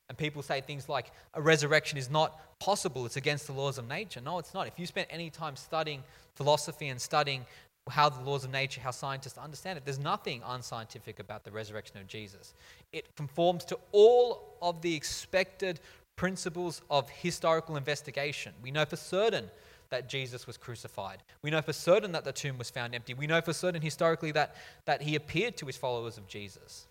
And 0.08 0.16
people 0.16 0.42
say 0.42 0.60
things 0.60 0.88
like 0.88 1.10
a 1.34 1.42
resurrection 1.42 1.98
is 1.98 2.10
not 2.10 2.58
possible, 2.60 3.04
it's 3.06 3.16
against 3.16 3.46
the 3.46 3.52
laws 3.52 3.78
of 3.78 3.88
nature. 3.88 4.20
No, 4.20 4.38
it's 4.38 4.54
not. 4.54 4.66
If 4.66 4.78
you 4.78 4.86
spent 4.86 5.08
any 5.10 5.30
time 5.30 5.54
studying 5.56 6.02
philosophy 6.34 6.88
and 6.88 7.00
studying 7.00 7.44
how 7.90 8.08
the 8.08 8.20
laws 8.20 8.44
of 8.44 8.50
nature, 8.50 8.80
how 8.80 8.90
scientists 8.90 9.38
understand 9.38 9.78
it. 9.78 9.84
There's 9.84 9.98
nothing 9.98 10.42
unscientific 10.46 11.20
about 11.20 11.44
the 11.44 11.50
resurrection 11.50 11.98
of 11.98 12.06
Jesus. 12.06 12.54
It 12.92 13.06
conforms 13.16 13.64
to 13.66 13.78
all 13.92 14.56
of 14.60 14.82
the 14.82 14.94
expected 14.94 15.80
principles 16.16 16.82
of 16.90 17.08
historical 17.08 17.76
investigation. 17.76 18.52
We 18.62 18.70
know 18.70 18.84
for 18.84 18.96
certain 18.96 19.50
that 19.90 20.08
Jesus 20.08 20.46
was 20.46 20.56
crucified. 20.56 21.22
We 21.42 21.50
know 21.50 21.62
for 21.62 21.72
certain 21.72 22.12
that 22.12 22.24
the 22.24 22.32
tomb 22.32 22.58
was 22.58 22.70
found 22.70 22.94
empty. 22.94 23.14
We 23.14 23.26
know 23.26 23.40
for 23.40 23.52
certain 23.52 23.82
historically 23.82 24.32
that, 24.32 24.54
that 24.84 25.02
he 25.02 25.16
appeared 25.16 25.56
to 25.58 25.66
his 25.66 25.76
followers 25.76 26.18
of 26.18 26.28
Jesus. 26.28 26.86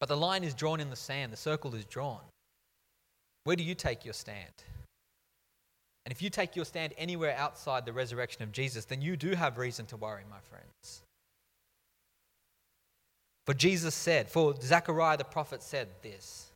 But 0.00 0.08
the 0.08 0.16
line 0.16 0.44
is 0.44 0.54
drawn 0.54 0.80
in 0.80 0.90
the 0.90 0.96
sand, 0.96 1.32
the 1.32 1.36
circle 1.36 1.74
is 1.74 1.84
drawn. 1.84 2.20
Where 3.44 3.56
do 3.56 3.62
you 3.62 3.74
take 3.74 4.04
your 4.04 4.14
stand? 4.14 4.52
And 6.04 6.12
if 6.12 6.22
you 6.22 6.30
take 6.30 6.54
your 6.54 6.64
stand 6.64 6.94
anywhere 6.96 7.34
outside 7.36 7.84
the 7.84 7.92
resurrection 7.92 8.42
of 8.42 8.52
Jesus, 8.52 8.84
then 8.84 9.02
you 9.02 9.16
do 9.16 9.34
have 9.34 9.58
reason 9.58 9.86
to 9.86 9.96
worry, 9.96 10.22
my 10.30 10.38
friends. 10.50 11.02
For 13.44 13.54
Jesus 13.54 13.94
said, 13.94 14.30
for 14.30 14.54
Zechariah 14.60 15.16
the 15.16 15.24
prophet 15.24 15.62
said 15.62 15.88
this 16.02 16.50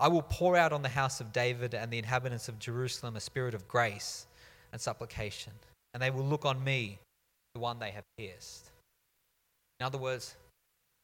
I 0.00 0.08
will 0.08 0.22
pour 0.22 0.56
out 0.56 0.72
on 0.72 0.80
the 0.80 0.88
house 0.88 1.20
of 1.20 1.30
David 1.30 1.74
and 1.74 1.92
the 1.92 1.98
inhabitants 1.98 2.48
of 2.48 2.58
Jerusalem 2.58 3.16
a 3.16 3.20
spirit 3.20 3.52
of 3.52 3.68
grace 3.68 4.26
and 4.72 4.80
supplication, 4.80 5.52
and 5.92 6.02
they 6.02 6.10
will 6.10 6.24
look 6.24 6.46
on 6.46 6.64
me, 6.64 6.98
the 7.54 7.60
one 7.60 7.78
they 7.78 7.90
have 7.90 8.04
pierced. 8.16 8.70
In 9.78 9.84
other 9.84 9.98
words, 9.98 10.36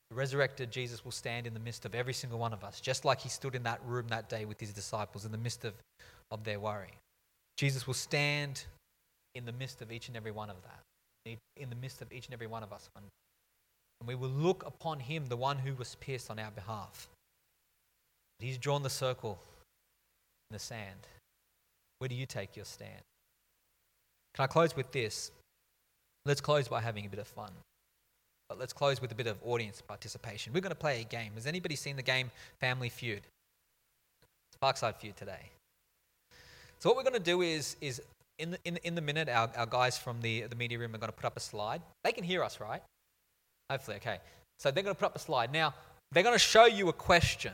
the 0.08 0.16
resurrected 0.16 0.70
Jesus 0.70 1.04
will 1.04 1.12
stand 1.12 1.46
in 1.46 1.52
the 1.52 1.60
midst 1.60 1.84
of 1.84 1.94
every 1.94 2.14
single 2.14 2.38
one 2.38 2.54
of 2.54 2.64
us, 2.64 2.80
just 2.80 3.04
like 3.04 3.20
he 3.20 3.28
stood 3.28 3.54
in 3.54 3.64
that 3.64 3.80
room 3.84 4.06
that 4.08 4.30
day 4.30 4.46
with 4.46 4.58
his 4.58 4.72
disciples 4.72 5.26
in 5.26 5.32
the 5.32 5.38
midst 5.38 5.66
of, 5.66 5.74
of 6.30 6.44
their 6.44 6.58
worry. 6.58 6.94
Jesus 7.58 7.86
will 7.86 7.94
stand 7.94 8.64
in 9.34 9.44
the 9.44 9.52
midst 9.52 9.82
of 9.82 9.92
each 9.92 10.08
and 10.08 10.16
every 10.16 10.30
one 10.30 10.48
of 10.48 10.56
that, 10.62 11.36
in 11.56 11.68
the 11.68 11.76
midst 11.76 12.00
of 12.00 12.10
each 12.12 12.26
and 12.26 12.34
every 12.34 12.46
one 12.46 12.62
of 12.62 12.72
us. 12.72 12.88
And 12.96 14.08
we 14.08 14.14
will 14.14 14.30
look 14.30 14.64
upon 14.64 15.00
him, 15.00 15.26
the 15.26 15.36
one 15.36 15.58
who 15.58 15.74
was 15.74 15.96
pierced 15.96 16.30
on 16.30 16.38
our 16.38 16.50
behalf. 16.50 17.08
He's 18.38 18.58
drawn 18.58 18.82
the 18.82 18.90
circle 18.90 19.38
in 20.50 20.54
the 20.54 20.58
sand. 20.58 21.06
Where 21.98 22.08
do 22.08 22.14
you 22.14 22.26
take 22.26 22.56
your 22.56 22.64
stand? 22.64 23.02
Can 24.34 24.44
I 24.44 24.46
close 24.46 24.76
with 24.76 24.92
this? 24.92 25.30
Let's 26.26 26.40
close 26.40 26.68
by 26.68 26.80
having 26.80 27.06
a 27.06 27.08
bit 27.08 27.20
of 27.20 27.26
fun. 27.26 27.50
But 28.48 28.58
let's 28.58 28.72
close 28.72 29.00
with 29.00 29.10
a 29.10 29.14
bit 29.14 29.26
of 29.26 29.38
audience 29.44 29.80
participation. 29.80 30.52
We're 30.52 30.60
going 30.60 30.70
to 30.70 30.76
play 30.76 31.00
a 31.00 31.04
game. 31.04 31.32
Has 31.34 31.46
anybody 31.46 31.74
seen 31.74 31.96
the 31.96 32.02
game 32.02 32.30
Family 32.60 32.88
Feud? 32.88 33.22
It's 33.22 34.58
Parkside 34.62 34.96
Feud 34.96 35.16
today. 35.16 35.50
So 36.78 36.90
what 36.90 36.96
we're 36.96 37.10
going 37.10 37.14
to 37.14 37.20
do 37.20 37.40
is, 37.40 37.76
is 37.80 38.02
in, 38.38 38.52
the, 38.52 38.58
in, 38.64 38.76
in 38.84 38.94
the 38.94 39.00
minute, 39.00 39.28
our, 39.28 39.50
our 39.56 39.66
guys 39.66 39.96
from 39.96 40.20
the, 40.20 40.42
the 40.42 40.56
media 40.56 40.78
room 40.78 40.94
are 40.94 40.98
going 40.98 41.10
to 41.10 41.16
put 41.16 41.24
up 41.24 41.36
a 41.36 41.40
slide. 41.40 41.80
They 42.04 42.12
can 42.12 42.22
hear 42.22 42.44
us, 42.44 42.60
right? 42.60 42.82
Hopefully, 43.70 43.96
okay. 43.96 44.18
So 44.58 44.70
they're 44.70 44.82
going 44.82 44.94
to 44.94 44.98
put 44.98 45.06
up 45.06 45.16
a 45.16 45.20
slide. 45.20 45.52
Now, 45.52 45.74
they're 46.12 46.22
going 46.22 46.34
to 46.34 46.38
show 46.38 46.66
you 46.66 46.88
a 46.88 46.92
question. 46.92 47.52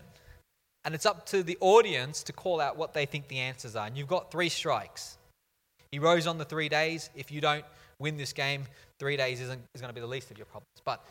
And 0.84 0.94
it's 0.94 1.06
up 1.06 1.26
to 1.26 1.42
the 1.42 1.56
audience 1.60 2.22
to 2.24 2.32
call 2.32 2.60
out 2.60 2.76
what 2.76 2.92
they 2.92 3.06
think 3.06 3.28
the 3.28 3.38
answers 3.38 3.76
are. 3.76 3.86
And 3.86 3.96
you've 3.96 4.08
got 4.08 4.30
three 4.30 4.48
strikes. 4.48 5.16
He 5.90 5.98
rose 5.98 6.26
on 6.26 6.38
the 6.38 6.44
three 6.44 6.68
days. 6.68 7.10
If 7.14 7.30
you 7.30 7.40
don't 7.40 7.64
win 7.98 8.16
this 8.16 8.32
game, 8.32 8.64
three 8.98 9.16
days 9.16 9.40
isn't, 9.40 9.60
is 9.74 9.80
going 9.80 9.90
to 9.90 9.94
be 9.94 10.00
the 10.00 10.06
least 10.06 10.30
of 10.30 10.38
your 10.38 10.46
problems. 10.46 10.66
But 10.84 11.04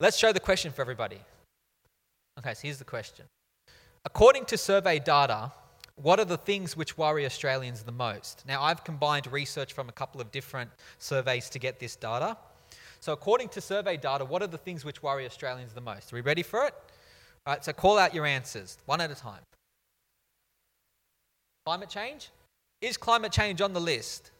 let's 0.00 0.16
show 0.16 0.32
the 0.32 0.40
question 0.40 0.72
for 0.72 0.80
everybody. 0.80 1.18
Okay, 2.38 2.54
so 2.54 2.60
here's 2.62 2.78
the 2.78 2.84
question. 2.84 3.26
According 4.04 4.46
to 4.46 4.56
survey 4.56 4.98
data, 4.98 5.52
what 5.96 6.18
are 6.18 6.24
the 6.24 6.38
things 6.38 6.76
which 6.76 6.96
worry 6.96 7.26
Australians 7.26 7.82
the 7.82 7.92
most? 7.92 8.44
Now, 8.46 8.62
I've 8.62 8.82
combined 8.82 9.30
research 9.30 9.72
from 9.72 9.88
a 9.88 9.92
couple 9.92 10.20
of 10.20 10.32
different 10.32 10.70
surveys 10.98 11.50
to 11.50 11.58
get 11.58 11.78
this 11.78 11.96
data. 11.96 12.36
So, 13.00 13.12
according 13.12 13.50
to 13.50 13.60
survey 13.60 13.96
data, 13.96 14.24
what 14.24 14.42
are 14.42 14.46
the 14.46 14.58
things 14.58 14.84
which 14.84 15.02
worry 15.02 15.26
Australians 15.26 15.72
the 15.72 15.80
most? 15.80 16.12
Are 16.12 16.16
we 16.16 16.22
ready 16.22 16.42
for 16.42 16.64
it? 16.64 16.74
All 17.46 17.54
right, 17.54 17.64
so 17.64 17.72
call 17.72 17.98
out 17.98 18.14
your 18.14 18.24
answers 18.24 18.78
one 18.86 19.00
at 19.00 19.10
a 19.10 19.14
time. 19.14 19.42
Climate 21.66 21.88
change? 21.88 22.30
Is 22.80 22.96
climate 22.96 23.32
change 23.32 23.60
on 23.60 23.72
the 23.72 23.80
list? 23.80 24.30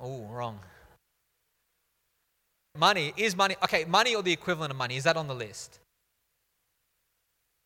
Oh, 0.00 0.26
wrong. 0.30 0.58
Money. 2.76 3.12
Is 3.16 3.36
money. 3.36 3.56
Okay, 3.62 3.84
money 3.84 4.14
or 4.14 4.22
the 4.22 4.32
equivalent 4.32 4.70
of 4.70 4.76
money. 4.76 4.96
Is 4.96 5.04
that 5.04 5.16
on 5.16 5.28
the 5.28 5.34
list? 5.34 5.78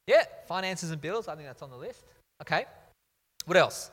Yeah, 0.06 0.24
finances 0.46 0.90
and 0.90 1.00
bills. 1.00 1.28
I 1.28 1.34
think 1.34 1.46
that's 1.46 1.62
on 1.62 1.70
the 1.70 1.76
list. 1.76 2.02
Okay. 2.42 2.64
What 3.44 3.56
else? 3.56 3.90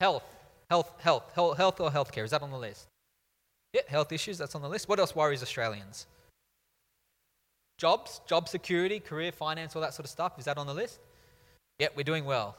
Health. 0.00 0.24
Health, 0.70 0.92
health, 0.98 1.32
health, 1.34 1.56
health 1.56 1.80
or 1.80 1.90
healthcare. 1.90 2.24
Is 2.24 2.30
that 2.30 2.42
on 2.42 2.50
the 2.50 2.58
list? 2.58 2.86
Yeah, 3.72 3.82
health 3.88 4.10
issues. 4.10 4.38
That's 4.38 4.54
on 4.54 4.62
the 4.62 4.68
list. 4.68 4.88
What 4.88 4.98
else 4.98 5.14
worries 5.14 5.42
Australians? 5.42 6.06
Jobs, 7.78 8.20
job 8.26 8.48
security, 8.48 9.00
career, 9.00 9.32
finance, 9.32 9.74
all 9.74 9.82
that 9.82 9.94
sort 9.94 10.04
of 10.04 10.10
stuff. 10.10 10.38
Is 10.38 10.44
that 10.44 10.58
on 10.58 10.66
the 10.66 10.74
list? 10.74 11.00
Yeah, 11.78 11.88
we're 11.96 12.04
doing 12.04 12.24
well. 12.24 12.56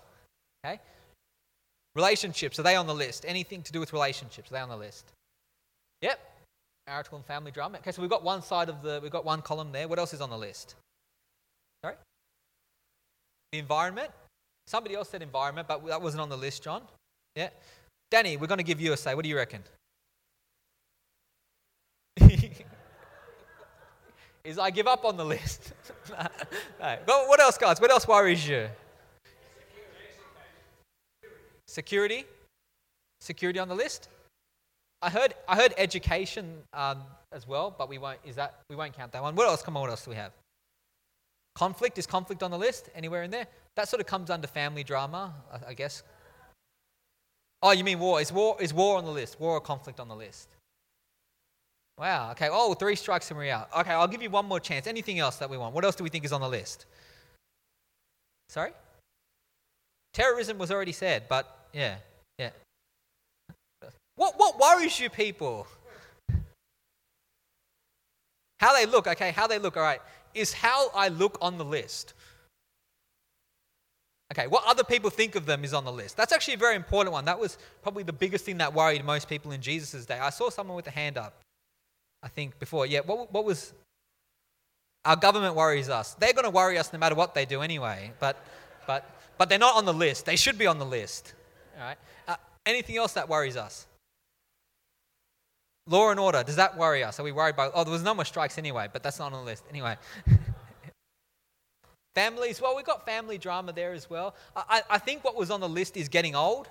Okay. 0.65 0.79
Relationships, 1.95 2.59
are 2.59 2.63
they 2.63 2.75
on 2.75 2.87
the 2.87 2.95
list? 2.95 3.25
Anything 3.27 3.61
to 3.63 3.71
do 3.71 3.79
with 3.79 3.93
relationships, 3.93 4.51
are 4.51 4.55
they 4.55 4.59
on 4.59 4.69
the 4.69 4.77
list? 4.77 5.05
Yep. 6.01 6.19
Marital 6.87 7.17
and 7.17 7.25
family 7.25 7.51
drama. 7.51 7.77
Okay, 7.77 7.91
so 7.91 8.01
we've 8.01 8.11
got 8.11 8.23
one 8.23 8.41
side 8.41 8.67
of 8.67 8.81
the, 8.81 8.99
we've 9.01 9.11
got 9.11 9.23
one 9.23 9.41
column 9.41 9.71
there. 9.71 9.87
What 9.87 9.99
else 9.99 10.13
is 10.13 10.21
on 10.21 10.29
the 10.29 10.37
list? 10.37 10.75
Sorry? 11.83 11.95
The 13.51 13.59
environment. 13.59 14.09
Somebody 14.67 14.95
else 14.95 15.09
said 15.09 15.21
environment, 15.21 15.67
but 15.67 15.85
that 15.85 16.01
wasn't 16.01 16.21
on 16.21 16.29
the 16.29 16.37
list, 16.37 16.63
John. 16.63 16.81
Yeah. 17.35 17.49
Danny, 18.11 18.37
we're 18.37 18.47
going 18.47 18.57
to 18.57 18.63
give 18.63 18.81
you 18.81 18.93
a 18.93 18.97
say. 18.97 19.15
What 19.15 19.23
do 19.23 19.29
you 19.29 19.37
reckon? 19.37 19.63
Is 24.45 24.59
I 24.59 24.71
give 24.71 24.87
up 24.87 25.05
on 25.05 25.17
the 25.17 25.25
list. 25.25 25.73
But 26.79 27.05
what 27.07 27.39
else, 27.39 27.57
guys? 27.57 27.79
What 27.79 27.89
else 27.89 28.07
worries 28.07 28.45
you? 28.45 28.67
Security? 31.67 32.25
Security 33.21 33.57
on 33.57 33.69
the 33.69 33.75
list? 33.75 34.09
I 35.01 35.09
heard, 35.09 35.33
I 35.47 35.55
heard 35.55 35.73
education 35.77 36.57
um, 36.73 37.03
as 37.31 37.47
well, 37.47 37.73
but 37.77 37.87
we 37.87 37.97
won't, 37.97 38.19
is 38.25 38.35
that, 38.35 38.59
we 38.69 38.75
won't 38.75 38.93
count 38.93 39.13
that 39.13 39.21
one. 39.21 39.33
What 39.35 39.47
else? 39.47 39.63
Come 39.63 39.77
on, 39.77 39.81
what 39.81 39.89
else 39.89 40.03
do 40.03 40.11
we 40.11 40.17
have? 40.17 40.33
Conflict, 41.55 41.97
is 41.97 42.05
conflict 42.05 42.43
on 42.43 42.51
the 42.51 42.57
list? 42.57 42.89
Anywhere 42.95 43.23
in 43.23 43.31
there? 43.31 43.47
That 43.75 43.87
sort 43.87 44.01
of 44.01 44.07
comes 44.07 44.29
under 44.29 44.47
family 44.47 44.83
drama, 44.83 45.33
I, 45.51 45.69
I 45.69 45.73
guess. 45.73 46.03
Oh, 47.61 47.71
you 47.71 47.83
mean 47.83 47.99
war? 47.99 48.19
Is 48.19 48.31
war 48.31 48.57
is 48.59 48.73
war 48.73 48.97
on 48.97 49.05
the 49.05 49.11
list? 49.11 49.39
War 49.39 49.53
or 49.53 49.61
conflict 49.61 49.99
on 50.01 50.09
the 50.09 50.15
list? 50.15 50.49
Wow. 51.97 52.31
Okay. 52.31 52.49
Oh, 52.51 52.73
three 52.73 52.95
strikes 52.95 53.29
and 53.29 53.37
we're 53.37 53.51
out. 53.51 53.69
Okay, 53.77 53.91
I'll 53.91 54.07
give 54.07 54.21
you 54.21 54.29
one 54.29 54.45
more 54.45 54.59
chance. 54.59 54.87
Anything 54.87 55.19
else 55.19 55.37
that 55.37 55.49
we 55.49 55.57
want? 55.57 55.75
What 55.75 55.85
else 55.85 55.95
do 55.95 56.03
we 56.03 56.09
think 56.09 56.25
is 56.25 56.31
on 56.31 56.41
the 56.41 56.49
list? 56.49 56.85
Sorry. 58.49 58.71
Terrorism 60.13 60.57
was 60.57 60.71
already 60.71 60.91
said, 60.91 61.23
but 61.27 61.67
yeah, 61.73 61.95
yeah. 62.37 62.49
What 64.15 64.35
what 64.37 64.59
worries 64.59 64.99
you, 64.99 65.09
people? 65.09 65.67
How 68.59 68.73
they 68.73 68.85
look. 68.85 69.07
Okay, 69.07 69.31
how 69.31 69.47
they 69.47 69.59
look. 69.59 69.75
All 69.75 69.83
right. 69.83 70.01
Is 70.33 70.53
how 70.53 70.89
I 70.95 71.09
look 71.09 71.37
on 71.41 71.57
the 71.57 71.65
list. 71.65 72.13
Okay, 74.31 74.47
what 74.47 74.63
other 74.65 74.83
people 74.83 75.11
think 75.11 75.35
of 75.35 75.45
them 75.45 75.63
is 75.63 75.73
on 75.73 75.85
the 75.85 75.91
list. 75.91 76.17
That's 76.17 76.33
actually 76.33 76.55
a 76.55 76.57
very 76.57 76.75
important 76.75 77.13
one. 77.13 77.25
That 77.25 77.39
was 77.39 77.57
probably 77.83 78.01
the 78.01 78.13
biggest 78.13 78.45
thing 78.45 78.57
that 78.57 78.73
worried 78.73 79.05
most 79.05 79.29
people 79.29 79.51
in 79.51 79.61
Jesus' 79.61 80.05
day. 80.05 80.17
I 80.17 80.31
saw 80.31 80.49
someone 80.49 80.75
with 80.75 80.87
a 80.87 80.91
hand 80.91 81.17
up, 81.17 81.42
I 82.23 82.29
think, 82.29 82.57
before. 82.59 82.85
Yeah, 82.85 83.01
what, 83.05 83.31
what 83.31 83.45
was. 83.45 83.73
Our 85.05 85.17
government 85.17 85.55
worries 85.55 85.89
us. 85.89 86.13
They're 86.13 86.31
going 86.31 86.45
to 86.45 86.49
worry 86.49 86.77
us 86.77 86.93
no 86.93 86.99
matter 86.99 87.15
what 87.15 87.35
they 87.35 87.45
do 87.45 87.61
anyway, 87.61 88.13
but, 88.21 88.37
but, 88.87 89.09
but 89.37 89.49
they're 89.49 89.59
not 89.59 89.75
on 89.75 89.83
the 89.83 89.93
list. 89.93 90.25
They 90.25 90.37
should 90.37 90.57
be 90.57 90.65
on 90.65 90.79
the 90.79 90.85
list. 90.85 91.33
All 91.77 91.83
right? 91.83 91.97
Uh, 92.25 92.35
anything 92.65 92.95
else 92.95 93.11
that 93.13 93.27
worries 93.27 93.57
us? 93.57 93.85
Law 95.87 96.09
and 96.11 96.19
order, 96.21 96.41
does 96.43 96.55
that 96.55 96.77
worry 96.77 97.03
us? 97.03 97.19
Are 97.19 97.23
we 97.23 97.33
worried 97.33 97.55
about. 97.55 97.73
Oh, 97.75 97.83
there 97.83 97.91
was 97.91 98.03
no 98.03 98.13
more 98.13 98.23
strikes 98.23 98.57
anyway, 98.57 98.87
but 98.93 99.03
that's 99.03 99.19
not 99.19 99.33
on 99.33 99.39
the 99.39 99.45
list. 99.45 99.65
Anyway. 99.69 99.97
Families, 102.15 102.61
well, 102.61 102.75
we've 102.75 102.85
got 102.85 103.05
family 103.05 103.37
drama 103.37 103.73
there 103.73 103.91
as 103.91 104.09
well. 104.09 104.35
I, 104.55 104.83
I 104.89 104.97
think 104.99 105.23
what 105.23 105.35
was 105.35 105.49
on 105.49 105.59
the 105.59 105.67
list 105.67 105.97
is 105.97 106.07
getting 106.07 106.35
old. 106.35 106.69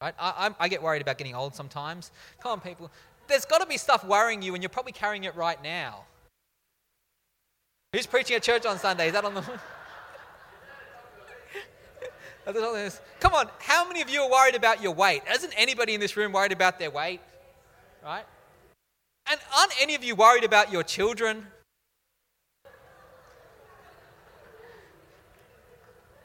Right? 0.00 0.14
I, 0.18 0.50
I 0.58 0.68
get 0.68 0.82
worried 0.82 1.02
about 1.02 1.18
getting 1.18 1.34
old 1.34 1.54
sometimes. 1.54 2.10
Come 2.40 2.52
on, 2.52 2.60
people. 2.60 2.90
There's 3.26 3.44
got 3.44 3.60
to 3.60 3.66
be 3.66 3.76
stuff 3.76 4.04
worrying 4.04 4.42
you, 4.42 4.54
and 4.54 4.62
you're 4.62 4.70
probably 4.70 4.92
carrying 4.92 5.24
it 5.24 5.34
right 5.34 5.62
now. 5.62 6.04
Who's 7.92 8.06
preaching 8.06 8.36
at 8.36 8.42
church 8.42 8.66
on 8.66 8.78
Sunday? 8.78 9.06
Is 9.06 9.12
that 9.12 9.24
on 9.24 9.34
the. 9.34 9.42
Come 13.20 13.34
on, 13.34 13.48
how 13.58 13.86
many 13.88 14.02
of 14.02 14.10
you 14.10 14.20
are 14.20 14.30
worried 14.30 14.54
about 14.54 14.82
your 14.82 14.92
weight? 14.92 15.22
Isn't 15.32 15.52
anybody 15.56 15.94
in 15.94 16.00
this 16.00 16.16
room 16.16 16.32
worried 16.32 16.52
about 16.52 16.78
their 16.78 16.90
weight? 16.90 17.20
Right? 18.04 18.24
And 19.30 19.40
aren't 19.56 19.72
any 19.80 19.94
of 19.94 20.04
you 20.04 20.14
worried 20.14 20.44
about 20.44 20.70
your 20.70 20.82
children? 20.82 21.46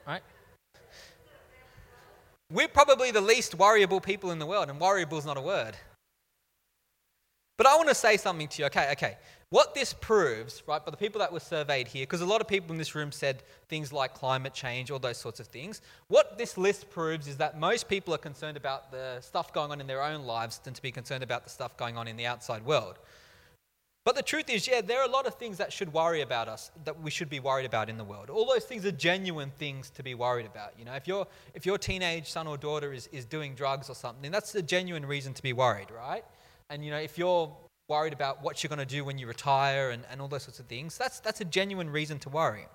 Right? 0.06 0.24
We're 2.52 2.68
probably 2.68 3.12
the 3.12 3.22
least 3.22 3.58
worryable 3.58 4.04
people 4.04 4.32
in 4.32 4.40
the 4.40 4.46
world, 4.46 4.70
and 4.70 4.80
worryable 4.80 5.20
is 5.20 5.26
not 5.26 5.38
a 5.38 5.42
word. 5.42 5.78
But 7.60 7.68
I 7.68 7.76
want 7.76 7.90
to 7.90 7.96
say 7.96 8.16
something 8.16 8.48
to 8.48 8.62
you. 8.62 8.66
Okay, 8.68 8.90
okay. 8.94 9.18
What 9.50 9.76
this 9.76 9.92
proves, 9.92 10.64
right, 10.66 10.82
for 10.82 10.92
the 10.92 10.98
people 10.98 11.20
that 11.20 11.34
were 11.34 11.42
surveyed 11.42 11.90
here, 11.90 12.04
because 12.04 12.22
a 12.22 12.26
lot 12.26 12.40
of 12.40 12.48
people 12.48 12.72
in 12.72 12.78
this 12.78 12.96
room 12.96 13.12
said 13.12 13.44
things 13.68 13.92
like 13.92 14.14
climate 14.14 14.54
change, 14.54 14.92
all 14.92 14.98
those 14.98 15.18
sorts 15.18 15.42
of 15.42 15.48
things. 15.48 15.82
What 16.08 16.38
this 16.38 16.58
list 16.58 16.90
proves 16.90 17.28
is 17.28 17.36
that 17.36 17.60
most 17.60 17.90
people 17.90 18.14
are 18.14 18.18
concerned 18.18 18.56
about 18.56 18.94
the 18.94 19.20
stuff 19.20 19.52
going 19.52 19.72
on 19.72 19.82
in 19.82 19.88
their 19.88 20.02
own 20.02 20.24
lives 20.24 20.60
than 20.60 20.74
to 20.74 20.82
be 20.82 20.90
concerned 20.90 21.22
about 21.22 21.44
the 21.44 21.50
stuff 21.50 21.76
going 21.76 21.98
on 21.98 22.08
in 22.08 22.16
the 22.16 22.26
outside 22.26 22.64
world. 22.64 22.98
But 24.06 24.16
the 24.16 24.24
truth 24.24 24.50
is, 24.50 24.66
yeah, 24.66 24.80
there 24.80 25.02
are 25.02 25.06
a 25.06 25.12
lot 25.12 25.28
of 25.28 25.36
things 25.36 25.58
that 25.58 25.74
should 25.74 25.92
worry 25.92 26.22
about 26.22 26.48
us, 26.48 26.72
that 26.86 27.02
we 27.02 27.12
should 27.12 27.30
be 27.30 27.42
worried 27.42 27.66
about 27.66 27.90
in 27.90 27.98
the 27.98 28.06
world. 28.06 28.30
All 28.30 28.46
those 28.46 28.64
things 28.64 28.86
are 28.86 28.92
genuine 28.94 29.52
things 29.60 29.90
to 29.90 30.02
be 30.02 30.16
worried 30.16 30.46
about. 30.46 30.80
You 30.80 30.86
know, 30.86 30.94
if 30.94 31.10
your 31.10 31.28
if 31.54 31.66
your 31.66 31.78
teenage 31.78 32.32
son 32.32 32.48
or 32.48 32.56
daughter 32.58 32.94
is, 32.94 33.08
is 33.08 33.26
doing 33.26 33.54
drugs 33.54 33.90
or 33.90 33.96
something, 33.96 34.32
that's 34.32 34.56
a 34.56 34.62
genuine 34.62 35.06
reason 35.06 35.34
to 35.34 35.44
be 35.44 35.52
worried, 35.52 35.92
right? 35.92 36.24
And 36.70 36.84
you 36.84 36.92
know, 36.92 36.98
if 36.98 37.18
you're 37.18 37.52
worried 37.88 38.14
about 38.14 38.44
what 38.44 38.64
you're 38.64 38.70
going 38.70 38.80
to 38.80 38.86
do 38.86 39.04
when 39.04 39.18
you 39.18 39.28
retire 39.28 39.90
and, 39.90 40.04
and 40.12 40.22
all 40.22 40.28
those 40.28 40.44
sorts 40.44 40.60
of 40.60 40.68
things, 40.68 40.98
that's 40.98 41.20
that's 41.20 41.42
a 41.42 41.46
genuine 41.46 41.90
reason 41.90 42.20
to 42.20 42.30
worry. 42.30 42.68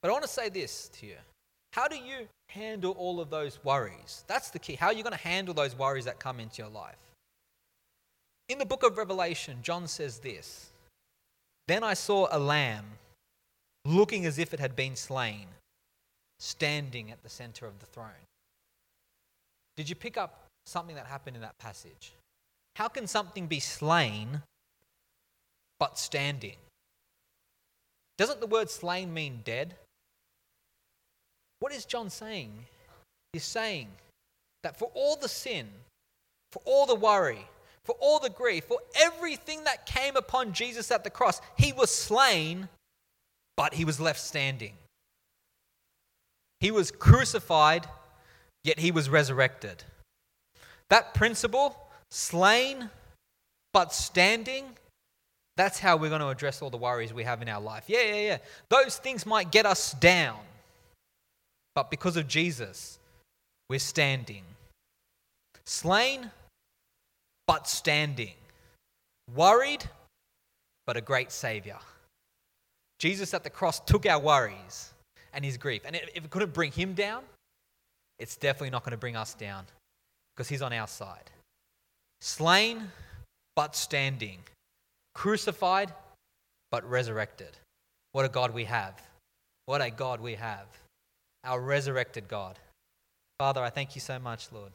But 0.00 0.08
I 0.08 0.12
want 0.12 0.24
to 0.24 0.30
say 0.30 0.48
this 0.48 0.88
to 1.00 1.06
you. 1.06 1.16
How 1.72 1.88
do 1.88 1.96
you 1.96 2.28
handle 2.50 2.92
all 2.92 3.20
of 3.20 3.30
those 3.30 3.58
worries? 3.64 4.22
That's 4.26 4.50
the 4.50 4.58
key. 4.58 4.74
How 4.74 4.88
are 4.88 4.92
you 4.92 5.02
going 5.02 5.16
to 5.16 5.18
handle 5.18 5.54
those 5.54 5.76
worries 5.76 6.04
that 6.04 6.20
come 6.20 6.38
into 6.38 6.62
your 6.62 6.70
life? 6.70 6.98
In 8.48 8.58
the 8.58 8.66
book 8.66 8.82
of 8.82 8.98
Revelation, 8.98 9.58
John 9.62 9.88
says 9.88 10.18
this 10.18 10.70
Then 11.66 11.82
I 11.82 11.94
saw 11.94 12.28
a 12.30 12.38
lamb 12.38 12.84
looking 13.84 14.26
as 14.26 14.38
if 14.38 14.54
it 14.54 14.60
had 14.60 14.76
been 14.76 14.96
slain, 14.96 15.46
standing 16.38 17.10
at 17.10 17.22
the 17.22 17.28
center 17.28 17.66
of 17.66 17.78
the 17.80 17.86
throne. 17.86 18.26
Did 19.76 19.88
you 19.88 19.96
pick 19.96 20.16
up 20.16 20.44
something 20.66 20.94
that 20.96 21.06
happened 21.06 21.36
in 21.36 21.42
that 21.42 21.58
passage? 21.58 22.12
How 22.76 22.88
can 22.88 23.06
something 23.06 23.46
be 23.46 23.60
slain 23.60 24.42
but 25.78 25.98
standing? 25.98 26.56
Doesn't 28.18 28.40
the 28.40 28.46
word 28.46 28.70
slain 28.70 29.12
mean 29.12 29.40
dead? 29.44 29.74
What 31.60 31.72
is 31.72 31.84
John 31.84 32.10
saying? 32.10 32.52
He's 33.32 33.44
saying 33.44 33.88
that 34.62 34.78
for 34.78 34.90
all 34.94 35.16
the 35.16 35.28
sin, 35.28 35.68
for 36.52 36.62
all 36.64 36.86
the 36.86 36.94
worry, 36.94 37.46
for 37.84 37.96
all 38.00 38.18
the 38.18 38.30
grief, 38.30 38.64
for 38.64 38.78
everything 38.96 39.64
that 39.64 39.86
came 39.86 40.16
upon 40.16 40.52
Jesus 40.52 40.90
at 40.90 41.04
the 41.04 41.10
cross. 41.10 41.40
He 41.56 41.72
was 41.72 41.94
slain, 41.94 42.68
but 43.56 43.74
he 43.74 43.84
was 43.84 44.00
left 44.00 44.20
standing. 44.20 44.74
He 46.60 46.70
was 46.70 46.90
crucified, 46.90 47.86
yet 48.62 48.78
he 48.78 48.90
was 48.90 49.10
resurrected. 49.10 49.84
That 50.90 51.14
principle, 51.14 51.76
slain 52.14 52.88
but 53.72 53.92
standing, 53.92 54.64
that's 55.56 55.80
how 55.80 55.96
we're 55.96 56.08
going 56.08 56.20
to 56.20 56.28
address 56.28 56.62
all 56.62 56.70
the 56.70 56.76
worries 56.76 57.12
we 57.12 57.24
have 57.24 57.42
in 57.42 57.48
our 57.48 57.60
life. 57.60 57.84
Yeah, 57.88 58.02
yeah, 58.02 58.20
yeah. 58.20 58.38
Those 58.68 58.98
things 58.98 59.26
might 59.26 59.50
get 59.50 59.66
us 59.66 59.92
down, 59.94 60.38
but 61.74 61.90
because 61.90 62.16
of 62.16 62.28
Jesus, 62.28 62.98
we're 63.68 63.80
standing. 63.80 64.44
Slain 65.66 66.30
but 67.46 67.68
standing, 67.68 68.34
worried, 69.34 69.84
but 70.86 70.96
a 70.96 71.00
great 71.00 71.32
Savior. 71.32 71.78
Jesus 72.98 73.34
at 73.34 73.42
the 73.42 73.50
cross 73.50 73.80
took 73.80 74.06
our 74.06 74.18
worries 74.18 74.94
and 75.32 75.44
his 75.44 75.56
grief. 75.56 75.82
And 75.84 75.96
if 75.96 76.24
it 76.24 76.30
couldn't 76.30 76.54
bring 76.54 76.72
him 76.72 76.94
down, 76.94 77.22
it's 78.18 78.36
definitely 78.36 78.70
not 78.70 78.82
going 78.84 78.92
to 78.92 78.98
bring 78.98 79.16
us 79.16 79.34
down 79.34 79.64
because 80.34 80.48
he's 80.48 80.62
on 80.62 80.72
our 80.72 80.86
side. 80.86 81.30
Slain, 82.20 82.90
but 83.56 83.76
standing. 83.76 84.38
Crucified, 85.14 85.92
but 86.70 86.88
resurrected. 86.88 87.56
What 88.12 88.24
a 88.24 88.28
God 88.28 88.52
we 88.52 88.64
have. 88.64 89.00
What 89.66 89.80
a 89.80 89.90
God 89.90 90.20
we 90.20 90.34
have. 90.34 90.66
Our 91.44 91.60
resurrected 91.60 92.28
God. 92.28 92.58
Father, 93.38 93.62
I 93.62 93.70
thank 93.70 93.94
you 93.94 94.00
so 94.00 94.18
much, 94.18 94.50
Lord. 94.52 94.72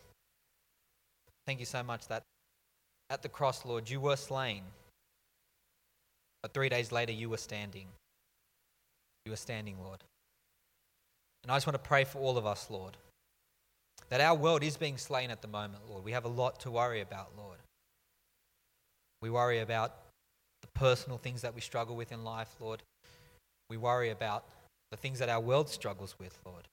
Thank 1.46 1.60
you 1.60 1.66
so 1.66 1.82
much 1.84 2.08
that 2.08 2.24
at 3.10 3.22
the 3.22 3.30
cross, 3.30 3.66
Lord, 3.66 3.90
you 3.90 4.00
were 4.00 4.16
slain. 4.16 4.64
But 6.42 6.54
three 6.54 6.70
days 6.70 6.92
later, 6.92 7.12
you 7.12 7.30
were 7.30 7.38
standing. 7.38 7.88
You 9.26 9.32
were 9.32 9.38
standing, 9.38 9.76
Lord. 9.84 10.00
And 11.44 11.52
I 11.52 11.56
just 11.56 11.68
want 11.68 11.76
to 11.76 11.88
pray 11.88 12.04
for 12.04 12.20
all 12.20 12.38
of 12.38 12.46
us, 12.46 12.70
Lord, 12.70 12.98
that 14.10 14.22
our 14.22 14.36
world 14.36 14.64
is 14.64 14.78
being 14.78 14.98
slain 14.98 15.32
at 15.32 15.42
the 15.42 15.48
moment, 15.48 15.84
Lord. 15.90 16.04
We 16.04 16.12
have 16.12 16.26
a 16.26 16.30
lot 16.30 16.60
to 16.62 16.72
worry 16.72 17.02
about, 17.02 17.32
Lord. 17.38 17.58
We 19.22 19.30
worry 19.30 19.60
about 19.60 19.96
the 20.62 20.68
personal 20.74 21.18
things 21.18 21.42
that 21.42 21.54
we 21.54 21.62
struggle 21.62 21.96
with 21.96 22.12
in 22.12 22.24
life, 22.24 22.56
Lord. 22.60 22.82
We 23.70 23.78
worry 23.78 24.10
about 24.10 24.46
the 24.92 24.98
things 24.98 25.20
that 25.20 25.30
our 25.30 25.40
world 25.40 25.70
struggles 25.70 26.16
with, 26.20 26.38
Lord. 26.46 26.68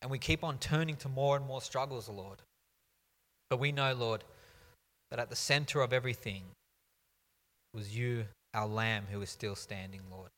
And 0.00 0.10
we 0.10 0.18
keep 0.18 0.44
on 0.44 0.58
turning 0.58 0.96
to 0.96 1.08
more 1.08 1.36
and 1.36 1.46
more 1.46 1.62
struggles, 1.62 2.08
Lord. 2.08 2.42
But 3.50 3.60
we 3.60 3.72
know, 3.72 3.92
Lord, 3.92 4.24
that 5.10 5.20
at 5.20 5.30
the 5.30 5.36
center 5.36 5.80
of 5.80 5.92
everything 5.92 6.42
was 7.74 7.96
you, 7.96 8.24
our 8.54 8.66
Lamb, 8.66 9.04
who 9.10 9.20
is 9.22 9.30
still 9.30 9.56
standing, 9.56 10.00
Lord. 10.10 10.30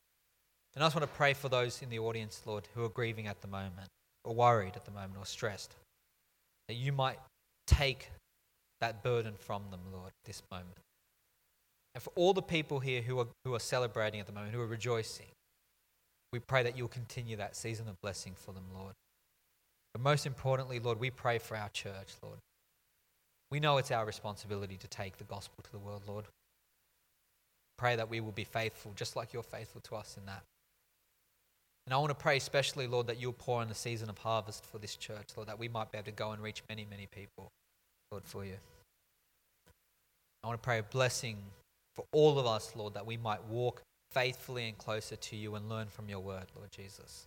And 0.74 0.82
I 0.82 0.86
just 0.86 0.96
want 0.96 1.08
to 1.08 1.16
pray 1.16 1.34
for 1.34 1.48
those 1.48 1.82
in 1.82 1.90
the 1.90 1.98
audience, 1.98 2.42
Lord, 2.44 2.68
who 2.74 2.84
are 2.84 2.88
grieving 2.88 3.26
at 3.26 3.40
the 3.40 3.48
moment, 3.48 3.88
or 4.24 4.34
worried 4.34 4.76
at 4.76 4.84
the 4.84 4.90
moment, 4.90 5.16
or 5.18 5.26
stressed, 5.26 5.74
that 6.68 6.74
you 6.74 6.92
might 6.92 7.18
take 7.66 8.10
that 8.80 9.02
burden 9.02 9.34
from 9.38 9.62
them, 9.70 9.80
Lord, 9.92 10.12
this 10.24 10.42
moment. 10.50 10.78
And 11.94 12.02
for 12.02 12.12
all 12.16 12.32
the 12.32 12.42
people 12.42 12.80
here 12.80 13.02
who 13.02 13.18
are, 13.20 13.26
who 13.44 13.54
are 13.54 13.60
celebrating 13.60 14.20
at 14.20 14.26
the 14.26 14.32
moment, 14.32 14.52
who 14.52 14.60
are 14.60 14.66
rejoicing, 14.66 15.26
we 16.32 16.40
pray 16.40 16.64
that 16.64 16.76
you'll 16.76 16.88
continue 16.88 17.36
that 17.36 17.54
season 17.54 17.88
of 17.88 18.00
blessing 18.02 18.32
for 18.34 18.52
them, 18.52 18.64
Lord. 18.74 18.94
But 19.92 20.02
most 20.02 20.26
importantly, 20.26 20.80
Lord, 20.80 20.98
we 20.98 21.10
pray 21.10 21.38
for 21.38 21.56
our 21.56 21.68
church, 21.68 22.14
Lord. 22.22 22.38
We 23.50 23.60
know 23.60 23.78
it's 23.78 23.92
our 23.92 24.04
responsibility 24.04 24.76
to 24.78 24.88
take 24.88 25.16
the 25.16 25.24
gospel 25.24 25.62
to 25.62 25.70
the 25.70 25.78
world, 25.78 26.02
Lord. 26.08 26.24
Pray 27.78 27.94
that 27.94 28.10
we 28.10 28.20
will 28.20 28.32
be 28.32 28.44
faithful, 28.44 28.92
just 28.96 29.14
like 29.14 29.32
you're 29.32 29.44
faithful 29.44 29.80
to 29.82 29.94
us 29.94 30.16
in 30.18 30.26
that. 30.26 30.42
And 31.86 31.92
I 31.92 31.98
want 31.98 32.10
to 32.10 32.14
pray 32.14 32.36
especially, 32.38 32.86
Lord, 32.86 33.08
that 33.08 33.20
you'll 33.20 33.34
pour 33.34 33.62
in 33.62 33.68
the 33.68 33.74
season 33.74 34.08
of 34.08 34.18
harvest 34.18 34.64
for 34.64 34.78
this 34.78 34.96
church, 34.96 35.28
Lord, 35.36 35.48
that 35.48 35.58
we 35.58 35.68
might 35.68 35.92
be 35.92 35.98
able 35.98 36.06
to 36.06 36.12
go 36.12 36.30
and 36.32 36.42
reach 36.42 36.62
many, 36.68 36.86
many 36.88 37.06
people, 37.06 37.50
Lord, 38.10 38.24
for 38.24 38.44
you. 38.44 38.56
I 40.42 40.46
want 40.46 40.62
to 40.62 40.64
pray 40.64 40.78
a 40.78 40.82
blessing 40.82 41.36
for 41.94 42.04
all 42.12 42.38
of 42.38 42.46
us, 42.46 42.74
Lord, 42.74 42.94
that 42.94 43.06
we 43.06 43.16
might 43.16 43.44
walk 43.44 43.82
faithfully 44.12 44.68
and 44.68 44.78
closer 44.78 45.16
to 45.16 45.36
you 45.36 45.54
and 45.54 45.68
learn 45.68 45.88
from 45.88 46.08
your 46.08 46.20
word, 46.20 46.46
Lord 46.56 46.70
Jesus. 46.70 47.26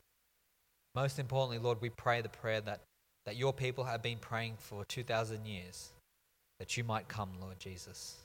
Most 0.96 1.20
importantly, 1.20 1.60
Lord, 1.60 1.82
we 1.82 1.90
pray 1.90 2.22
the 2.22 2.30
prayer 2.30 2.62
that, 2.62 2.82
that 3.26 3.36
your 3.36 3.54
people 3.54 3.84
have 3.84 4.02
been 4.02 4.18
praying 4.18 4.56
for 4.58 4.86
2,000 4.86 5.46
years, 5.46 5.92
that 6.60 6.78
you 6.78 6.84
might 6.84 7.08
come, 7.08 7.30
Lord 7.40 7.60
Jesus. 7.60 8.16